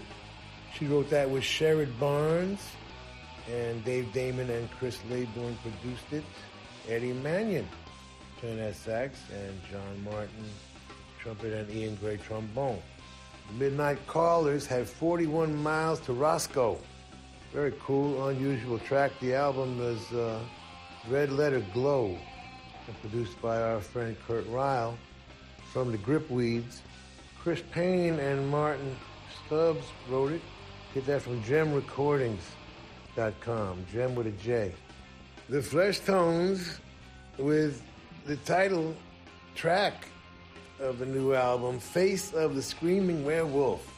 She 0.78 0.86
wrote 0.86 1.10
that 1.10 1.28
with 1.28 1.42
Sherrod 1.42 1.98
Barnes, 1.98 2.60
and 3.50 3.84
Dave 3.84 4.12
Damon 4.12 4.48
and 4.48 4.70
Chris 4.70 4.98
Laybourne 5.10 5.56
produced 5.62 6.12
it. 6.12 6.24
Eddie 6.88 7.12
Mannion 7.12 7.68
that 8.40 8.76
sax, 8.76 9.18
and 9.32 9.52
John 9.70 10.04
Martin 10.04 10.44
trumpet 11.18 11.52
and 11.52 11.68
Ian 11.70 11.96
Gray 11.96 12.18
trombone. 12.18 12.80
Midnight 13.58 13.98
Callers 14.06 14.66
had 14.66 14.88
41 14.88 15.56
miles 15.56 15.98
to 16.00 16.12
Roscoe. 16.12 16.78
Very 17.52 17.72
cool, 17.80 18.28
unusual 18.28 18.78
track. 18.78 19.10
The 19.20 19.34
album 19.34 19.80
is 19.80 20.12
uh, 20.12 20.38
Red 21.08 21.32
Letter 21.32 21.64
Glow, 21.74 22.16
produced 23.00 23.40
by 23.42 23.60
our 23.60 23.80
friend 23.80 24.16
Kurt 24.26 24.46
Reil 24.46 24.96
from 25.72 25.90
the 25.90 25.98
Gripweeds. 25.98 26.78
Chris 27.42 27.62
Payne 27.72 28.20
and 28.20 28.48
Martin 28.48 28.94
Stubbs 29.46 29.84
wrote 30.08 30.32
it. 30.32 30.42
Get 30.94 31.06
that 31.06 31.22
from 31.22 31.42
jemrecordings.com, 31.42 33.86
jem 33.92 34.14
with 34.14 34.26
a 34.26 34.32
J. 34.32 34.72
The 35.48 35.58
Fleshtones 35.58 36.78
with 37.36 37.82
the 38.26 38.36
title 38.36 38.94
track 39.54 40.08
of 40.80 40.98
the 40.98 41.06
new 41.06 41.34
album, 41.34 41.78
Face 41.78 42.32
of 42.32 42.54
the 42.54 42.62
Screaming 42.62 43.24
Werewolf. 43.24 43.94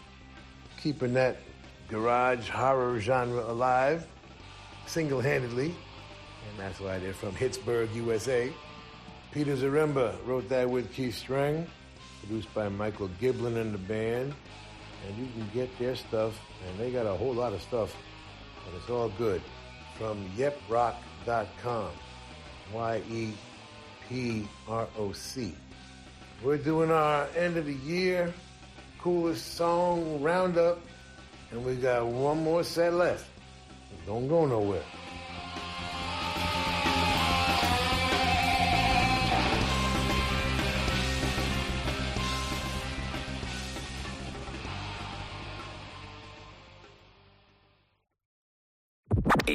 Keeping 0.83 1.15
that 1.15 1.37
garage 1.89 2.49
horror 2.49 2.99
genre 3.01 3.41
alive 3.41 4.07
single 4.87 5.21
handedly. 5.21 5.67
And 5.67 6.59
that's 6.59 6.81
why 6.81 6.99
they're 6.99 7.13
from 7.13 7.35
Pittsburgh, 7.35 7.89
USA. 7.95 8.53
Peter 9.33 9.57
Zaremba 9.57 10.17
wrote 10.27 10.49
that 10.49 10.69
with 10.69 10.93
Keith 10.93 11.23
Streng, 11.25 11.67
produced 12.21 12.53
by 12.55 12.69
Michael 12.69 13.09
Giblin 13.21 13.57
and 13.57 13.73
the 13.73 13.79
band. 13.79 14.35
And 15.07 15.17
you 15.17 15.29
can 15.33 15.49
get 15.55 15.79
their 15.79 15.95
stuff, 15.95 16.39
and 16.69 16.79
they 16.79 16.91
got 16.91 17.07
a 17.07 17.15
whole 17.15 17.35
lot 17.35 17.53
of 17.53 17.63
stuff, 17.63 17.97
and 18.67 18.77
it's 18.77 18.91
all 18.91 19.09
good, 19.11 19.43
from 19.99 20.25
yeprock.com. 20.37 21.91
Y 22.73 23.03
E 23.11 23.33
P 24.09 24.49
R 24.69 24.87
O 24.97 25.13
C. 25.13 25.55
We're 26.43 26.57
doing 26.57 26.91
our 26.91 27.27
end 27.37 27.57
of 27.57 27.67
the 27.67 27.75
year 27.75 28.33
coolest 29.01 29.55
song 29.55 30.21
roundup, 30.21 30.79
and 31.51 31.65
we 31.65 31.75
got 31.77 32.07
one 32.07 32.45
more 32.45 32.63
set 32.63 32.93
left. 32.93 33.25
Don't 34.07 34.29
go 34.29 34.45
nowhere. 34.47 34.83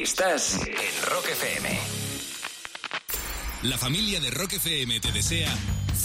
Estás 0.05 0.59
en 0.67 1.09
Rock 1.09 1.29
FM. 1.31 1.79
La 3.63 3.75
familia 3.75 4.19
de 4.19 4.29
Rock 4.29 4.53
FM 4.53 4.99
te 4.99 5.11
desea 5.11 5.51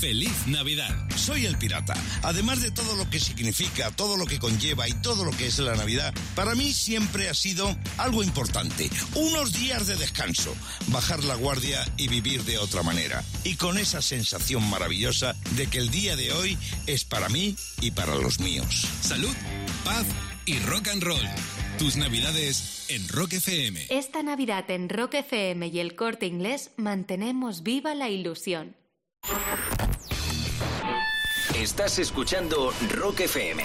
feliz 0.00 0.32
Navidad. 0.46 0.88
Soy 1.16 1.44
el 1.44 1.58
pirata. 1.58 1.92
Además 2.22 2.62
de 2.62 2.70
todo 2.70 2.96
lo 2.96 3.10
que 3.10 3.20
significa, 3.20 3.90
todo 3.90 4.16
lo 4.16 4.24
que 4.24 4.38
conlleva 4.38 4.88
y 4.88 4.94
todo 5.02 5.22
lo 5.26 5.32
que 5.32 5.48
es 5.48 5.58
la 5.58 5.74
Navidad, 5.74 6.14
para 6.34 6.54
mí 6.54 6.72
siempre 6.72 7.28
ha 7.28 7.34
sido 7.34 7.76
algo 7.98 8.22
importante. 8.22 8.88
Unos 9.16 9.52
días 9.52 9.86
de 9.86 9.96
descanso, 9.96 10.56
bajar 10.86 11.22
la 11.22 11.34
guardia 11.34 11.86
y 11.98 12.08
vivir 12.08 12.42
de 12.44 12.56
otra 12.56 12.82
manera. 12.82 13.22
Y 13.44 13.56
con 13.56 13.76
esa 13.76 14.00
sensación 14.00 14.66
maravillosa 14.70 15.36
de 15.56 15.66
que 15.66 15.76
el 15.76 15.90
día 15.90 16.16
de 16.16 16.32
hoy 16.32 16.56
es 16.86 17.04
para 17.04 17.28
mí 17.28 17.54
y 17.82 17.90
para 17.90 18.14
los 18.14 18.40
míos. 18.40 18.86
Salud, 19.02 19.36
paz 19.84 20.06
y 20.46 20.58
rock 20.60 20.88
and 20.88 21.02
roll. 21.02 21.28
Tus 21.80 21.96
navidades 21.96 22.84
en 22.90 23.08
Rock 23.08 23.32
FM. 23.32 23.86
Esta 23.88 24.22
Navidad 24.22 24.70
en 24.70 24.90
Rock 24.90 25.14
FM 25.14 25.68
y 25.68 25.80
el 25.80 25.96
Corte 25.96 26.26
Inglés 26.26 26.72
mantenemos 26.76 27.62
viva 27.62 27.94
la 27.94 28.10
ilusión. 28.10 28.76
Estás 31.56 31.98
escuchando 31.98 32.74
Rock 32.90 33.20
FM. 33.20 33.64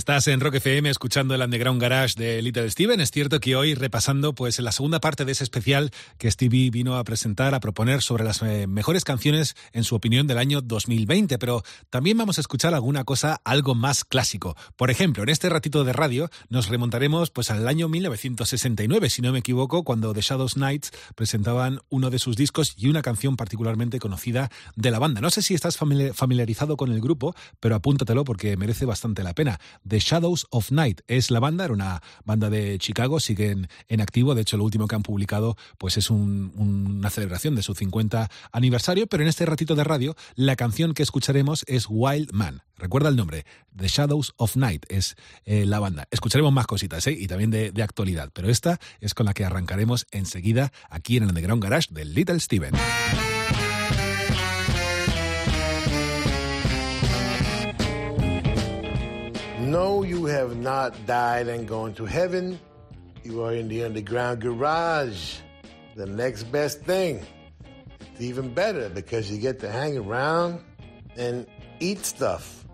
Estás 0.00 0.28
en 0.28 0.40
Rock 0.40 0.54
FM 0.54 0.88
escuchando 0.88 1.34
el 1.34 1.42
Underground 1.42 1.78
Garage 1.78 2.14
de 2.16 2.40
Little 2.40 2.70
Steven. 2.70 3.02
Es 3.02 3.10
cierto 3.10 3.38
que 3.38 3.54
hoy 3.54 3.74
repasando 3.74 4.34
pues 4.34 4.58
la 4.58 4.72
segunda 4.72 4.98
parte 4.98 5.26
de 5.26 5.32
ese 5.32 5.44
especial 5.44 5.90
que 6.16 6.30
Stevie 6.30 6.70
vino 6.70 6.96
a 6.96 7.04
presentar, 7.04 7.54
a 7.54 7.60
proponer 7.60 8.00
sobre 8.00 8.24
las 8.24 8.40
eh, 8.40 8.66
mejores 8.66 9.04
canciones 9.04 9.56
en 9.74 9.84
su 9.84 9.94
opinión 9.94 10.26
del 10.26 10.38
año 10.38 10.62
2020, 10.62 11.36
pero 11.38 11.62
también 11.90 12.16
vamos 12.16 12.38
a 12.38 12.40
escuchar 12.40 12.72
alguna 12.72 13.04
cosa 13.04 13.42
algo 13.44 13.74
más 13.74 14.06
clásico. 14.06 14.56
Por 14.76 14.90
ejemplo, 14.90 15.22
en 15.22 15.28
este 15.28 15.50
ratito 15.50 15.84
de 15.84 15.92
radio 15.92 16.30
nos 16.48 16.68
remontaremos 16.70 17.28
pues 17.28 17.50
al 17.50 17.68
año 17.68 17.90
1969, 17.90 19.10
si 19.10 19.20
no 19.20 19.32
me 19.32 19.40
equivoco, 19.40 19.84
cuando 19.84 20.14
The 20.14 20.22
Shadows 20.22 20.54
Knights 20.54 20.92
presentaban 21.14 21.80
uno 21.90 22.08
de 22.08 22.18
sus 22.18 22.36
discos 22.36 22.72
y 22.78 22.88
una 22.88 23.02
canción 23.02 23.36
particularmente 23.36 23.98
conocida 23.98 24.50
de 24.76 24.90
la 24.92 24.98
banda. 24.98 25.20
No 25.20 25.28
sé 25.28 25.42
si 25.42 25.52
estás 25.52 25.78
famili- 25.78 26.14
familiarizado 26.14 26.78
con 26.78 26.90
el 26.90 27.02
grupo, 27.02 27.34
pero 27.60 27.74
apúntatelo 27.74 28.24
porque 28.24 28.56
merece 28.56 28.86
bastante 28.86 29.22
la 29.22 29.34
pena. 29.34 29.60
The 29.90 29.98
Shadows 29.98 30.46
of 30.50 30.70
Night 30.70 31.00
es 31.08 31.30
la 31.32 31.40
banda, 31.40 31.64
era 31.64 31.74
una 31.74 32.00
banda 32.24 32.48
de 32.48 32.78
Chicago, 32.78 33.18
siguen 33.18 33.68
en 33.88 34.00
activo, 34.00 34.34
de 34.36 34.42
hecho 34.42 34.56
lo 34.56 34.62
último 34.64 34.86
que 34.86 34.94
han 34.94 35.02
publicado 35.02 35.56
pues 35.78 35.96
es 35.96 36.10
un- 36.10 36.52
una 36.56 37.10
celebración 37.10 37.56
de 37.56 37.62
su 37.62 37.74
50 37.74 38.30
aniversario, 38.52 39.08
pero 39.08 39.24
en 39.24 39.28
este 39.28 39.44
ratito 39.46 39.74
de 39.74 39.82
radio 39.84 40.14
la 40.36 40.54
canción 40.54 40.94
que 40.94 41.02
escucharemos 41.02 41.64
es 41.66 41.86
Wild 41.88 42.30
Man. 42.32 42.62
Recuerda 42.76 43.08
el 43.10 43.16
nombre, 43.16 43.44
The 43.76 43.88
Shadows 43.88 44.32
of 44.36 44.56
Night 44.56 44.86
es 44.88 45.16
eh, 45.44 45.66
la 45.66 45.80
banda. 45.80 46.06
Escucharemos 46.12 46.52
más 46.52 46.66
cositas 46.66 47.06
¿eh? 47.08 47.12
y 47.12 47.26
también 47.26 47.50
de, 47.50 47.72
de 47.72 47.82
actualidad, 47.82 48.30
pero 48.32 48.48
esta 48.48 48.78
es 49.00 49.12
con 49.12 49.26
la 49.26 49.34
que 49.34 49.44
arrancaremos 49.44 50.06
enseguida 50.12 50.72
aquí 50.88 51.16
en 51.16 51.24
el 51.24 51.28
Underground 51.30 51.62
Garage 51.62 51.88
del 51.92 52.14
Little 52.14 52.38
Steven. 52.40 52.72
No, 59.70 60.02
you 60.02 60.24
have 60.24 60.56
not 60.56 61.06
died 61.06 61.46
and 61.46 61.68
gone 61.68 61.94
to 61.94 62.04
heaven. 62.04 62.58
You 63.22 63.44
are 63.44 63.54
in 63.54 63.68
the 63.68 63.84
underground 63.84 64.40
garage. 64.40 65.36
The 65.94 66.06
next 66.06 66.42
best 66.50 66.82
thing. 66.82 67.24
It's 68.00 68.20
even 68.20 68.52
better 68.52 68.88
because 68.88 69.30
you 69.30 69.38
get 69.38 69.60
to 69.60 69.70
hang 69.70 69.96
around 69.96 70.64
and 71.16 71.46
eat 71.78 72.04
stuff. 72.04 72.64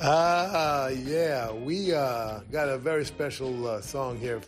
Ah, 0.00 0.86
yeah. 0.90 1.50
We 1.50 1.92
uh, 1.92 2.38
got 2.52 2.68
a 2.68 2.78
very 2.78 3.04
special 3.04 3.66
uh, 3.66 3.80
song 3.80 4.16
here 4.16 4.40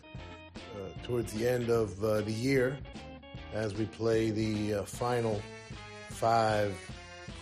uh, 0.55 1.05
towards 1.05 1.33
the 1.33 1.49
end 1.49 1.71
of 1.71 2.05
uh, 2.05 2.21
the 2.21 2.31
year 2.31 2.79
as 3.53 3.75
we 3.75 3.87
play 3.87 4.31
the 4.31 4.75
uh, 4.75 4.83
final 4.85 5.43
five 6.11 6.73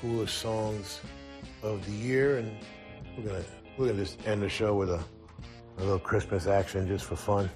coolest 0.00 0.38
songs 0.38 1.02
of 1.62 1.84
the 1.84 1.92
year. 1.92 2.38
And 2.38 2.56
we're 3.18 3.28
to 3.28 3.57
we're 3.78 3.86
gonna 3.86 4.04
just 4.04 4.18
end 4.26 4.42
the 4.42 4.48
show 4.48 4.74
with 4.74 4.90
a, 4.90 5.00
a 5.78 5.80
little 5.80 5.98
Christmas 5.98 6.46
action 6.46 6.88
just 6.88 7.04
for 7.04 7.16
fun. 7.16 7.48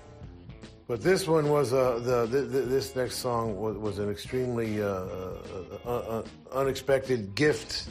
But 0.86 1.02
this 1.02 1.26
one 1.26 1.48
was 1.48 1.72
uh, 1.72 1.98
the, 2.00 2.26
the, 2.26 2.42
this 2.42 2.94
next 2.94 3.16
song 3.16 3.56
was, 3.56 3.76
was 3.76 3.98
an 3.98 4.10
extremely 4.10 4.82
uh, 4.82 4.86
uh, 4.86 5.88
uh, 5.88 6.22
unexpected 6.52 7.34
gift 7.34 7.88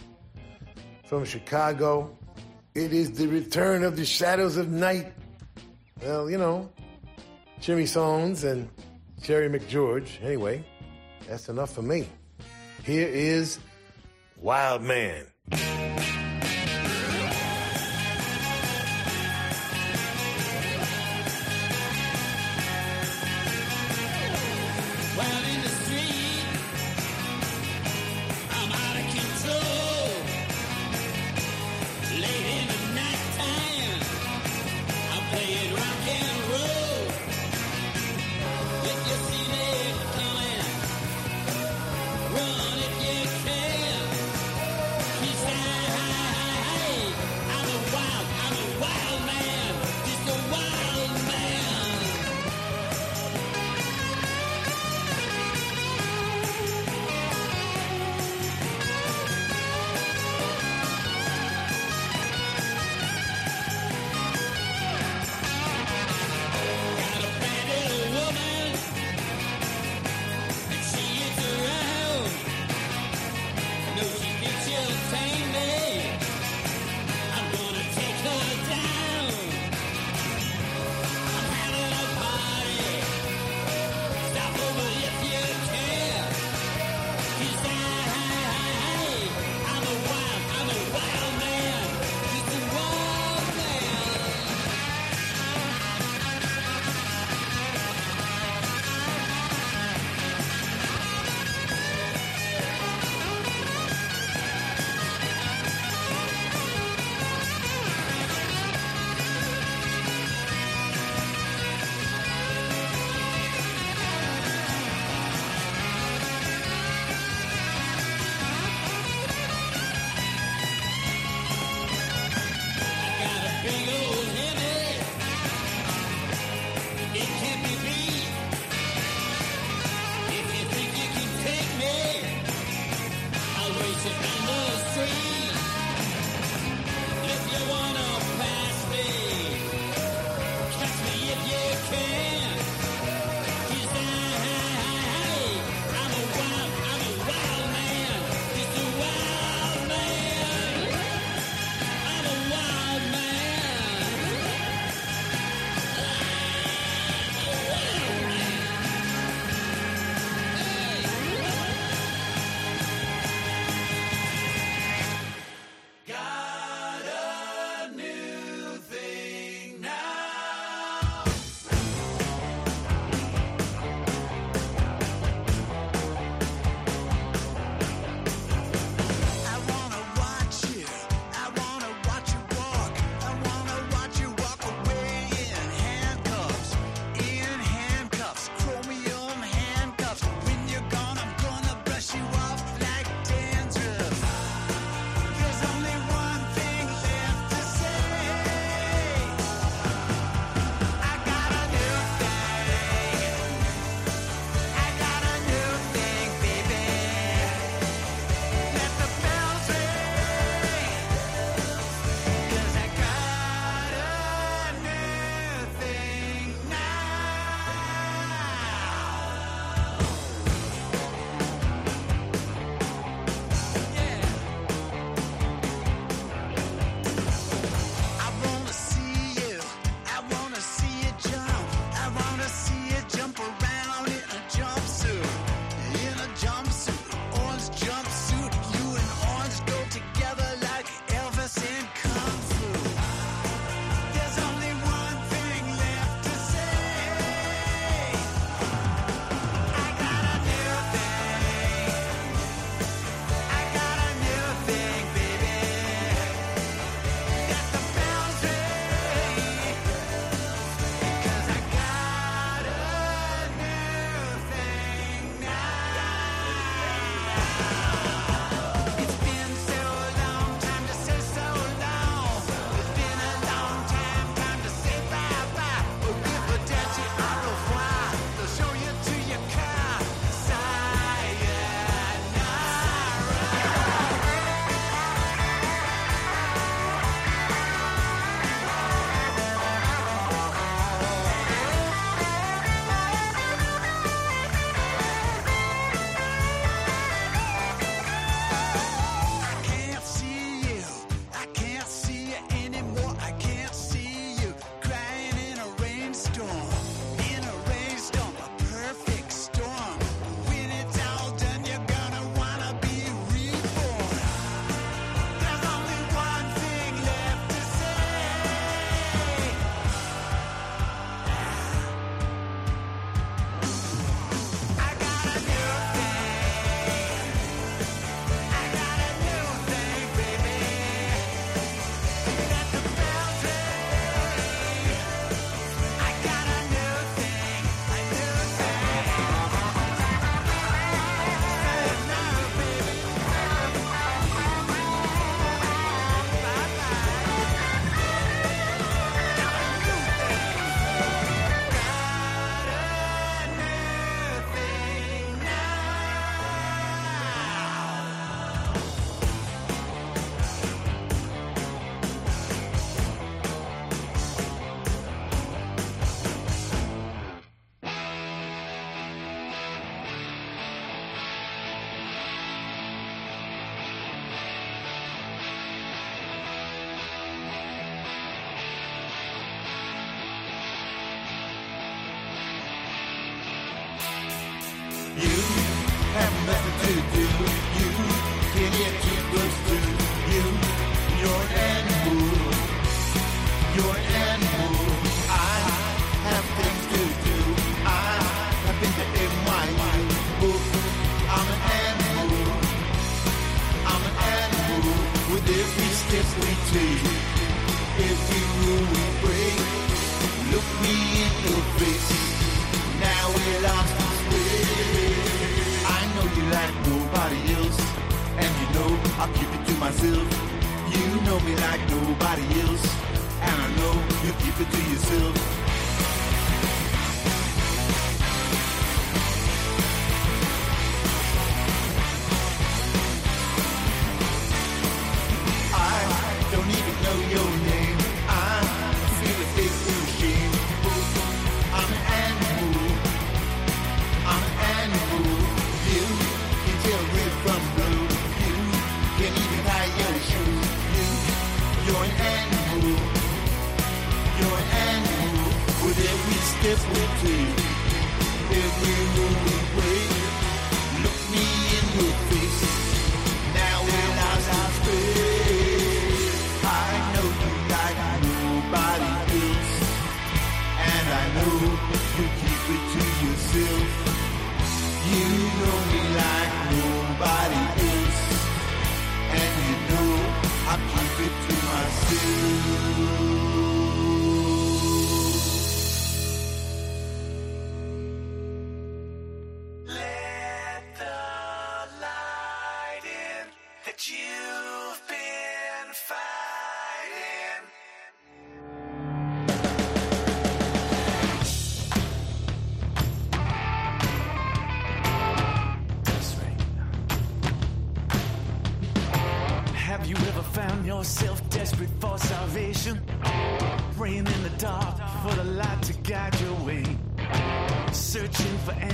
from 1.05 1.25
Chicago. 1.25 2.15
It 2.73 2.93
is 2.93 3.11
the 3.11 3.27
return 3.27 3.83
of 3.83 3.97
the 3.97 4.05
Shadows 4.05 4.55
of 4.55 4.69
Knight. 4.69 5.11
Well, 6.01 6.29
you 6.29 6.37
know, 6.37 6.69
Jimmy 7.59 7.83
Sohns 7.83 8.49
and 8.49 8.69
Jerry 9.21 9.49
McGeorge. 9.49 10.23
Anyway, 10.23 10.63
that's 11.27 11.49
enough 11.49 11.73
for 11.73 11.81
me. 11.81 12.07
Here 12.83 13.07
is 13.07 13.59
Wild 14.37 14.83
Man. 14.83 15.25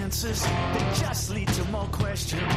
Answers 0.07 0.41
just 1.01 1.29
lead 1.31 1.49
to 1.49 1.65
more 1.65 1.85
questions. 1.91 2.56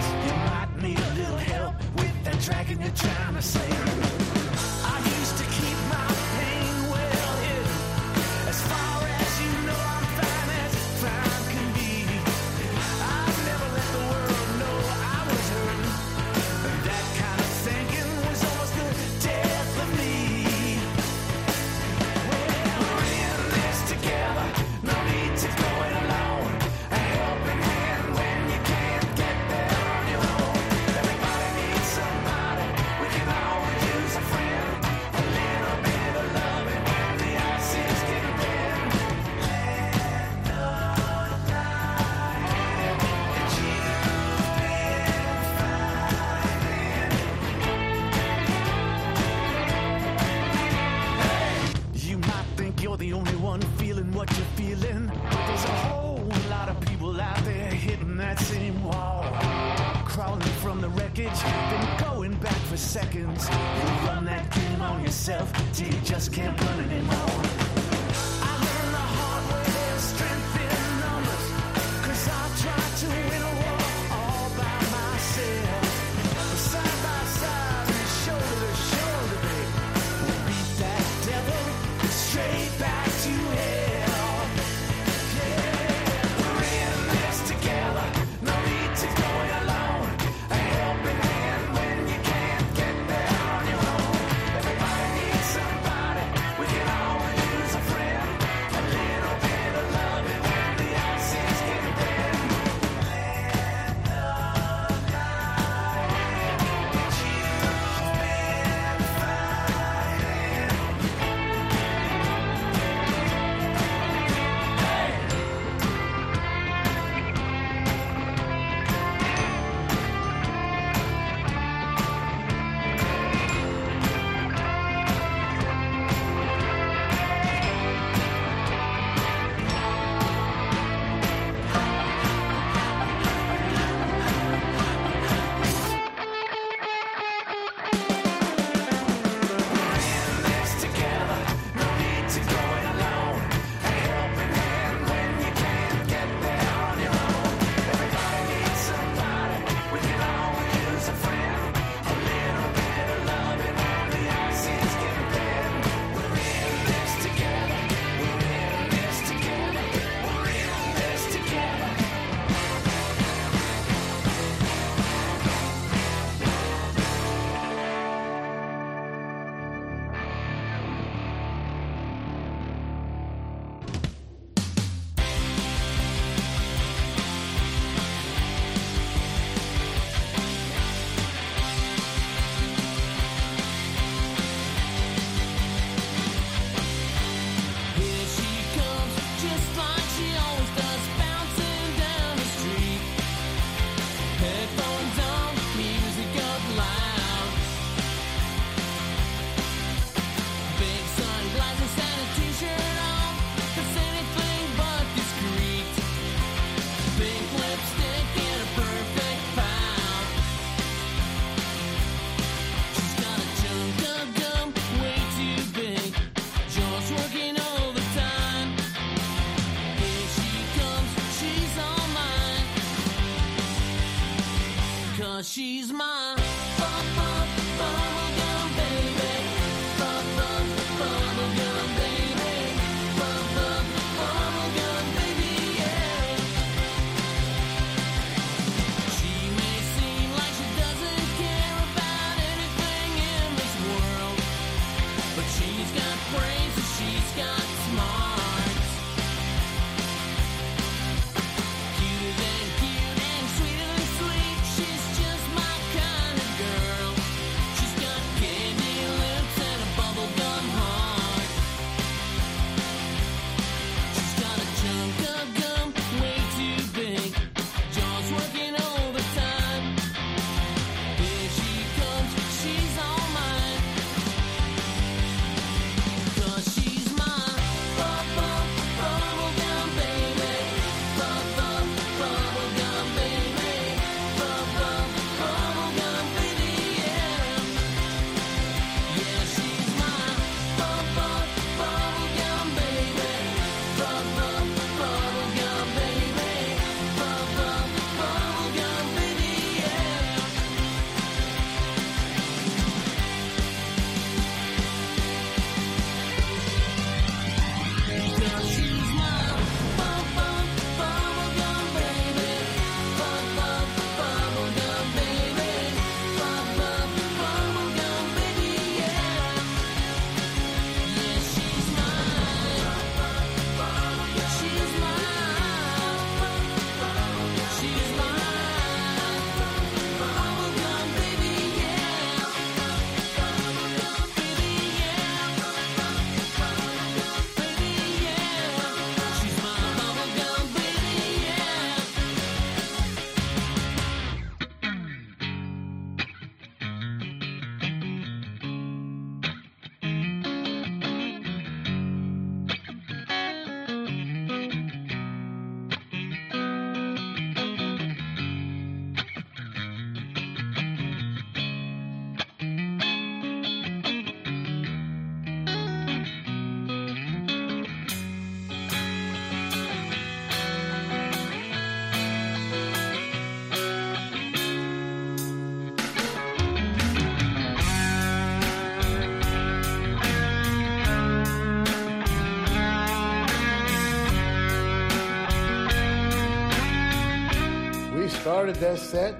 Started 388.71 388.99
that 388.99 389.05
set 389.05 389.35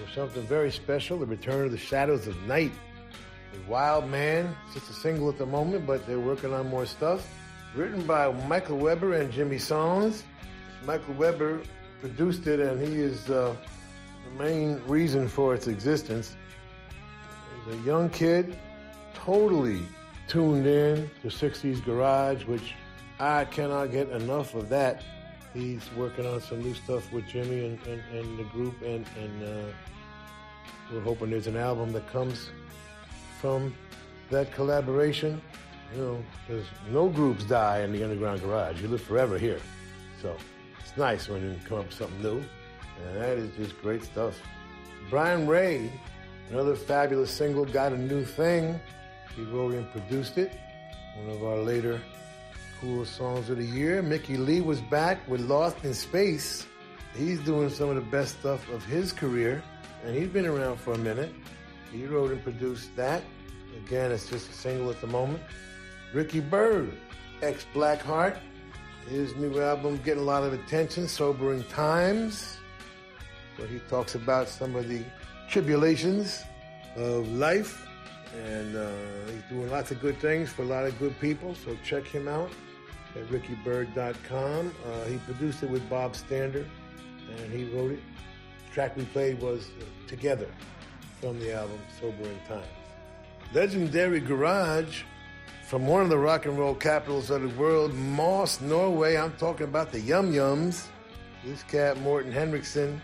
with 0.00 0.14
something 0.14 0.42
very 0.44 0.72
special, 0.72 1.18
The 1.18 1.26
Return 1.26 1.66
of 1.66 1.70
the 1.70 1.76
Shadows 1.76 2.26
of 2.26 2.40
Knight. 2.46 2.72
The 3.52 3.70
Wild 3.70 4.08
Man, 4.08 4.56
it's 4.64 4.76
just 4.76 4.88
a 4.88 4.94
single 4.94 5.28
at 5.28 5.36
the 5.36 5.44
moment, 5.44 5.86
but 5.86 6.06
they're 6.06 6.18
working 6.18 6.54
on 6.54 6.70
more 6.70 6.86
stuff. 6.86 7.28
Written 7.74 8.06
by 8.06 8.32
Michael 8.48 8.78
Weber 8.78 9.12
and 9.12 9.30
Jimmy 9.30 9.56
Sohns. 9.56 10.22
Michael 10.86 11.12
Weber 11.12 11.60
produced 12.00 12.46
it, 12.46 12.58
and 12.58 12.80
he 12.80 13.00
is 13.00 13.28
uh, 13.28 13.54
the 14.24 14.42
main 14.42 14.80
reason 14.86 15.28
for 15.28 15.54
its 15.54 15.66
existence. 15.66 16.34
He's 17.66 17.74
a 17.74 17.78
young 17.80 18.08
kid, 18.08 18.56
totally 19.12 19.82
tuned 20.26 20.66
in 20.66 21.10
to 21.20 21.28
60s 21.28 21.84
Garage, 21.84 22.46
which 22.46 22.72
I 23.20 23.44
cannot 23.44 23.90
get 23.90 24.08
enough 24.08 24.54
of 24.54 24.70
that. 24.70 25.02
He's 25.54 25.88
working 25.96 26.26
on 26.26 26.40
some 26.40 26.60
new 26.60 26.74
stuff 26.74 27.12
with 27.12 27.28
Jimmy 27.28 27.64
and, 27.64 27.78
and, 27.86 28.02
and 28.12 28.38
the 28.38 28.42
group, 28.44 28.74
and, 28.82 29.06
and 29.16 29.42
uh, 29.44 29.72
we're 30.92 31.00
hoping 31.00 31.30
there's 31.30 31.46
an 31.46 31.56
album 31.56 31.92
that 31.92 32.06
comes 32.08 32.50
from 33.40 33.72
that 34.30 34.52
collaboration. 34.52 35.40
You 35.94 36.00
know, 36.00 36.24
because 36.46 36.66
no 36.90 37.08
groups 37.08 37.44
die 37.44 37.82
in 37.82 37.92
the 37.92 38.02
underground 38.02 38.42
garage. 38.42 38.82
You 38.82 38.88
live 38.88 39.02
forever 39.02 39.38
here. 39.38 39.60
So 40.20 40.34
it's 40.80 40.96
nice 40.96 41.28
when 41.28 41.42
you 41.42 41.56
come 41.68 41.78
up 41.78 41.86
with 41.86 41.94
something 41.94 42.20
new. 42.20 42.42
And 43.06 43.20
that 43.20 43.38
is 43.38 43.54
just 43.56 43.80
great 43.80 44.02
stuff. 44.02 44.40
Brian 45.08 45.46
Ray, 45.46 45.92
another 46.50 46.74
fabulous 46.74 47.30
single, 47.30 47.64
got 47.64 47.92
a 47.92 47.98
new 47.98 48.24
thing. 48.24 48.80
He 49.36 49.42
wrote 49.44 49.74
and 49.74 49.88
produced 49.92 50.36
it. 50.36 50.58
One 51.16 51.36
of 51.36 51.44
our 51.44 51.58
later 51.58 52.00
cool 52.84 53.04
songs 53.06 53.48
of 53.48 53.56
the 53.56 53.64
year. 53.64 54.02
Mickey 54.02 54.36
Leigh 54.36 54.60
was 54.60 54.82
back 54.82 55.26
with 55.26 55.40
Lost 55.40 55.82
in 55.84 55.94
Space. 55.94 56.66
He's 57.16 57.40
doing 57.40 57.70
some 57.70 57.88
of 57.88 57.94
the 57.94 58.02
best 58.02 58.40
stuff 58.40 58.68
of 58.68 58.84
his 58.84 59.10
career, 59.10 59.62
and 60.04 60.14
he's 60.14 60.28
been 60.28 60.44
around 60.44 60.76
for 60.76 60.92
a 60.92 60.98
minute. 60.98 61.32
He 61.90 62.04
wrote 62.04 62.30
and 62.30 62.42
produced 62.42 62.94
that. 62.96 63.22
Again, 63.86 64.12
it's 64.12 64.28
just 64.28 64.50
a 64.50 64.52
single 64.52 64.90
at 64.90 65.00
the 65.00 65.06
moment. 65.06 65.42
Ricky 66.12 66.40
Byrd, 66.40 66.92
ex 67.40 67.64
Blackheart. 67.72 68.36
His 69.08 69.34
new 69.36 69.60
album 69.60 69.98
getting 70.04 70.22
a 70.22 70.26
lot 70.26 70.42
of 70.42 70.52
attention, 70.52 71.08
Sobering 71.08 71.64
Times, 71.64 72.58
where 73.56 73.68
he 73.68 73.78
talks 73.88 74.14
about 74.14 74.46
some 74.46 74.76
of 74.76 74.90
the 74.90 75.02
tribulations 75.48 76.42
of 76.96 77.26
life. 77.32 77.86
And 78.46 78.76
uh, 78.76 78.90
he's 79.32 79.42
doing 79.48 79.70
lots 79.70 79.90
of 79.90 80.02
good 80.02 80.18
things 80.18 80.50
for 80.50 80.62
a 80.62 80.66
lot 80.66 80.84
of 80.84 80.98
good 80.98 81.18
people, 81.18 81.54
so 81.54 81.74
check 81.82 82.04
him 82.04 82.28
out 82.28 82.50
at 83.16 83.26
rickybyrd.com. 83.28 84.74
Uh, 84.86 85.04
he 85.04 85.16
produced 85.18 85.62
it 85.62 85.70
with 85.70 85.88
Bob 85.88 86.16
Stander, 86.16 86.66
and 87.38 87.52
he 87.52 87.64
wrote 87.74 87.92
it. 87.92 88.00
The 88.68 88.74
track 88.74 88.96
we 88.96 89.04
played 89.06 89.40
was 89.40 89.68
uh, 89.80 89.84
Together 90.06 90.48
from 91.20 91.38
the 91.38 91.54
album 91.54 91.78
Sobering 92.00 92.38
Times. 92.46 92.66
Legendary 93.52 94.20
Garage 94.20 95.02
from 95.66 95.86
one 95.86 96.02
of 96.02 96.08
the 96.08 96.18
rock 96.18 96.46
and 96.46 96.58
roll 96.58 96.74
capitals 96.74 97.30
of 97.30 97.42
the 97.42 97.48
world, 97.60 97.94
Moss, 97.94 98.60
Norway. 98.60 99.16
I'm 99.16 99.32
talking 99.32 99.64
about 99.64 99.92
the 99.92 100.00
Yum 100.00 100.32
Yums. 100.32 100.86
This 101.44 101.62
cat, 101.64 102.00
Morten 102.00 102.32
Henriksen, 102.32 103.00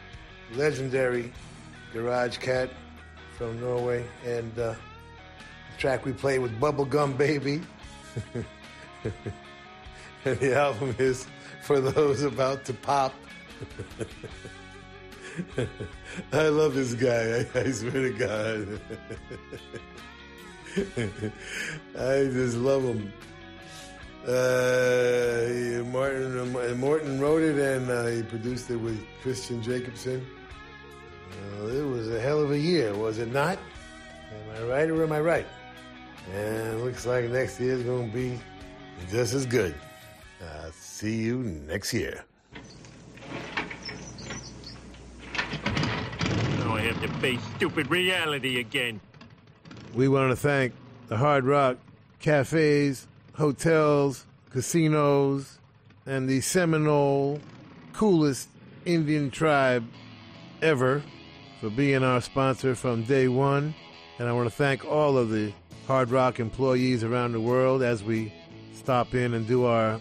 legendary 0.55 1.33
garage 1.93 2.39
cat 2.39 2.71
from 3.37 3.61
Norway. 3.61 4.05
And 4.25 4.53
uh, 4.59 4.75
the 4.75 5.79
track 5.79 6.05
we 6.05 6.13
played 6.13 6.41
was 6.41 6.51
Bubblegum 6.53 7.17
Baby. 7.17 7.63
and 10.25 10.39
the 10.41 10.57
album 10.57 10.95
is 10.99 11.27
For 11.63 11.81
Those 11.81 12.23
About 12.23 12.65
to 12.67 12.75
Pop. 12.75 13.15
I 16.33 16.49
love 16.49 16.75
this 16.75 16.95
guy. 16.95 17.47
I, 17.55 17.61
I 17.61 17.71
swear 17.71 17.93
to 17.93 18.11
God. 18.11 18.81
I 21.99 22.25
just 22.33 22.57
love 22.57 22.85
him. 22.85 23.13
Uh, 24.27 25.83
Martin 25.91 26.39
uh, 26.39 26.75
Morten 26.77 27.19
wrote 27.21 27.43
it 27.43 27.59
and 27.59 27.91
uh, 27.91 28.07
he 28.07 28.23
produced 28.23 28.71
it 28.71 28.77
with 28.77 29.01
Christian 29.23 29.63
Jacobson. 29.63 30.27
It 31.63 31.87
was 31.87 32.11
a 32.11 32.21
hell 32.21 32.43
of 32.43 32.51
a 32.51 32.59
year, 32.59 32.95
was 32.95 33.19
it 33.19 33.33
not? 33.33 33.59
Am 34.33 34.57
I 34.57 34.63
right 34.67 34.91
or 34.91 35.03
am 35.03 35.13
I 35.13 35.21
right? 35.21 35.47
And 36.35 36.83
looks 36.85 37.07
like 37.07 37.25
next 37.31 37.61
year's 37.61 37.83
going 37.83 38.11
to 38.11 38.15
be 38.15 38.39
just 39.11 39.33
as 39.33 39.47
good. 39.47 39.75
Uh, 40.43 40.71
see 40.73 41.17
you 41.17 41.39
next 41.39 41.93
year. 41.93 42.25
Now 46.59 46.77
I 46.77 46.81
have 46.81 47.01
to 47.03 47.09
face 47.21 47.41
stupid 47.57 47.91
reality 47.91 48.59
again. 48.59 49.01
We 49.95 50.09
want 50.09 50.31
to 50.31 50.37
thank 50.37 50.73
the 51.09 51.17
Hard 51.17 51.45
Rock 51.45 51.77
cafes, 52.21 53.07
hotels, 53.35 54.25
casinos, 54.51 55.59
and 56.07 56.29
the 56.29 56.41
Seminole 56.41 57.41
coolest 57.93 58.49
Indian 58.85 59.31
tribe 59.31 59.85
ever 60.63 61.03
for 61.61 61.69
being 61.69 62.03
our 62.03 62.21
sponsor 62.23 62.75
from 62.75 63.05
day 63.05 63.29
one. 63.29 63.75
And 64.19 64.29
I 64.29 64.33
want 64.33 64.49
to 64.49 64.55
thank 64.55 64.85
all 64.87 65.19
of 65.19 65.31
the 65.31 65.53
Hard 65.87 66.11
Rock 66.11 66.41
employees 66.41 67.05
around 67.05 67.33
the 67.33 67.41
world 67.41 67.83
as 67.83 68.03
we 68.03 68.33
stop 68.73 69.15
in 69.15 69.35
and 69.35 69.47
do 69.47 69.65
our 69.65 70.01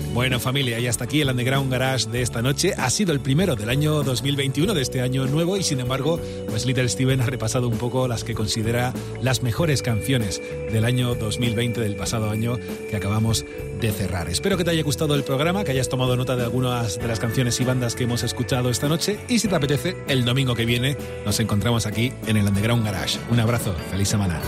Bueno 0.13 0.41
familia, 0.41 0.77
y 0.77 0.87
hasta 0.87 1.05
aquí 1.05 1.21
el 1.21 1.29
Underground 1.29 1.71
Garage 1.71 2.09
de 2.09 2.21
esta 2.21 2.41
noche. 2.41 2.73
Ha 2.77 2.89
sido 2.89 3.13
el 3.13 3.21
primero 3.21 3.55
del 3.55 3.69
año 3.69 4.03
2021, 4.03 4.73
de 4.73 4.81
este 4.81 4.99
año 4.99 5.25
nuevo, 5.25 5.55
y 5.55 5.63
sin 5.63 5.79
embargo, 5.79 6.19
pues 6.49 6.65
Little 6.65 6.89
Steven 6.89 7.21
ha 7.21 7.25
repasado 7.25 7.69
un 7.69 7.77
poco 7.77 8.09
las 8.09 8.25
que 8.25 8.33
considera 8.33 8.93
las 9.21 9.41
mejores 9.41 9.81
canciones 9.81 10.41
del 10.71 10.83
año 10.83 11.15
2020, 11.15 11.79
del 11.79 11.95
pasado 11.95 12.29
año 12.29 12.57
que 12.89 12.97
acabamos 12.97 13.45
de 13.79 13.91
cerrar. 13.93 14.29
Espero 14.29 14.57
que 14.57 14.65
te 14.65 14.71
haya 14.71 14.83
gustado 14.83 15.15
el 15.15 15.23
programa, 15.23 15.63
que 15.63 15.71
hayas 15.71 15.87
tomado 15.87 16.17
nota 16.17 16.35
de 16.35 16.43
algunas 16.43 16.99
de 16.99 17.07
las 17.07 17.21
canciones 17.21 17.59
y 17.61 17.63
bandas 17.63 17.95
que 17.95 18.03
hemos 18.03 18.23
escuchado 18.23 18.69
esta 18.69 18.89
noche, 18.89 19.17
y 19.29 19.39
si 19.39 19.47
te 19.47 19.55
apetece, 19.55 19.95
el 20.09 20.25
domingo 20.25 20.55
que 20.55 20.65
viene 20.65 20.97
nos 21.25 21.39
encontramos 21.39 21.85
aquí 21.85 22.11
en 22.27 22.35
el 22.35 22.45
Underground 22.45 22.83
Garage. 22.83 23.17
Un 23.29 23.39
abrazo, 23.39 23.73
feliz 23.89 24.09
semana. 24.09 24.41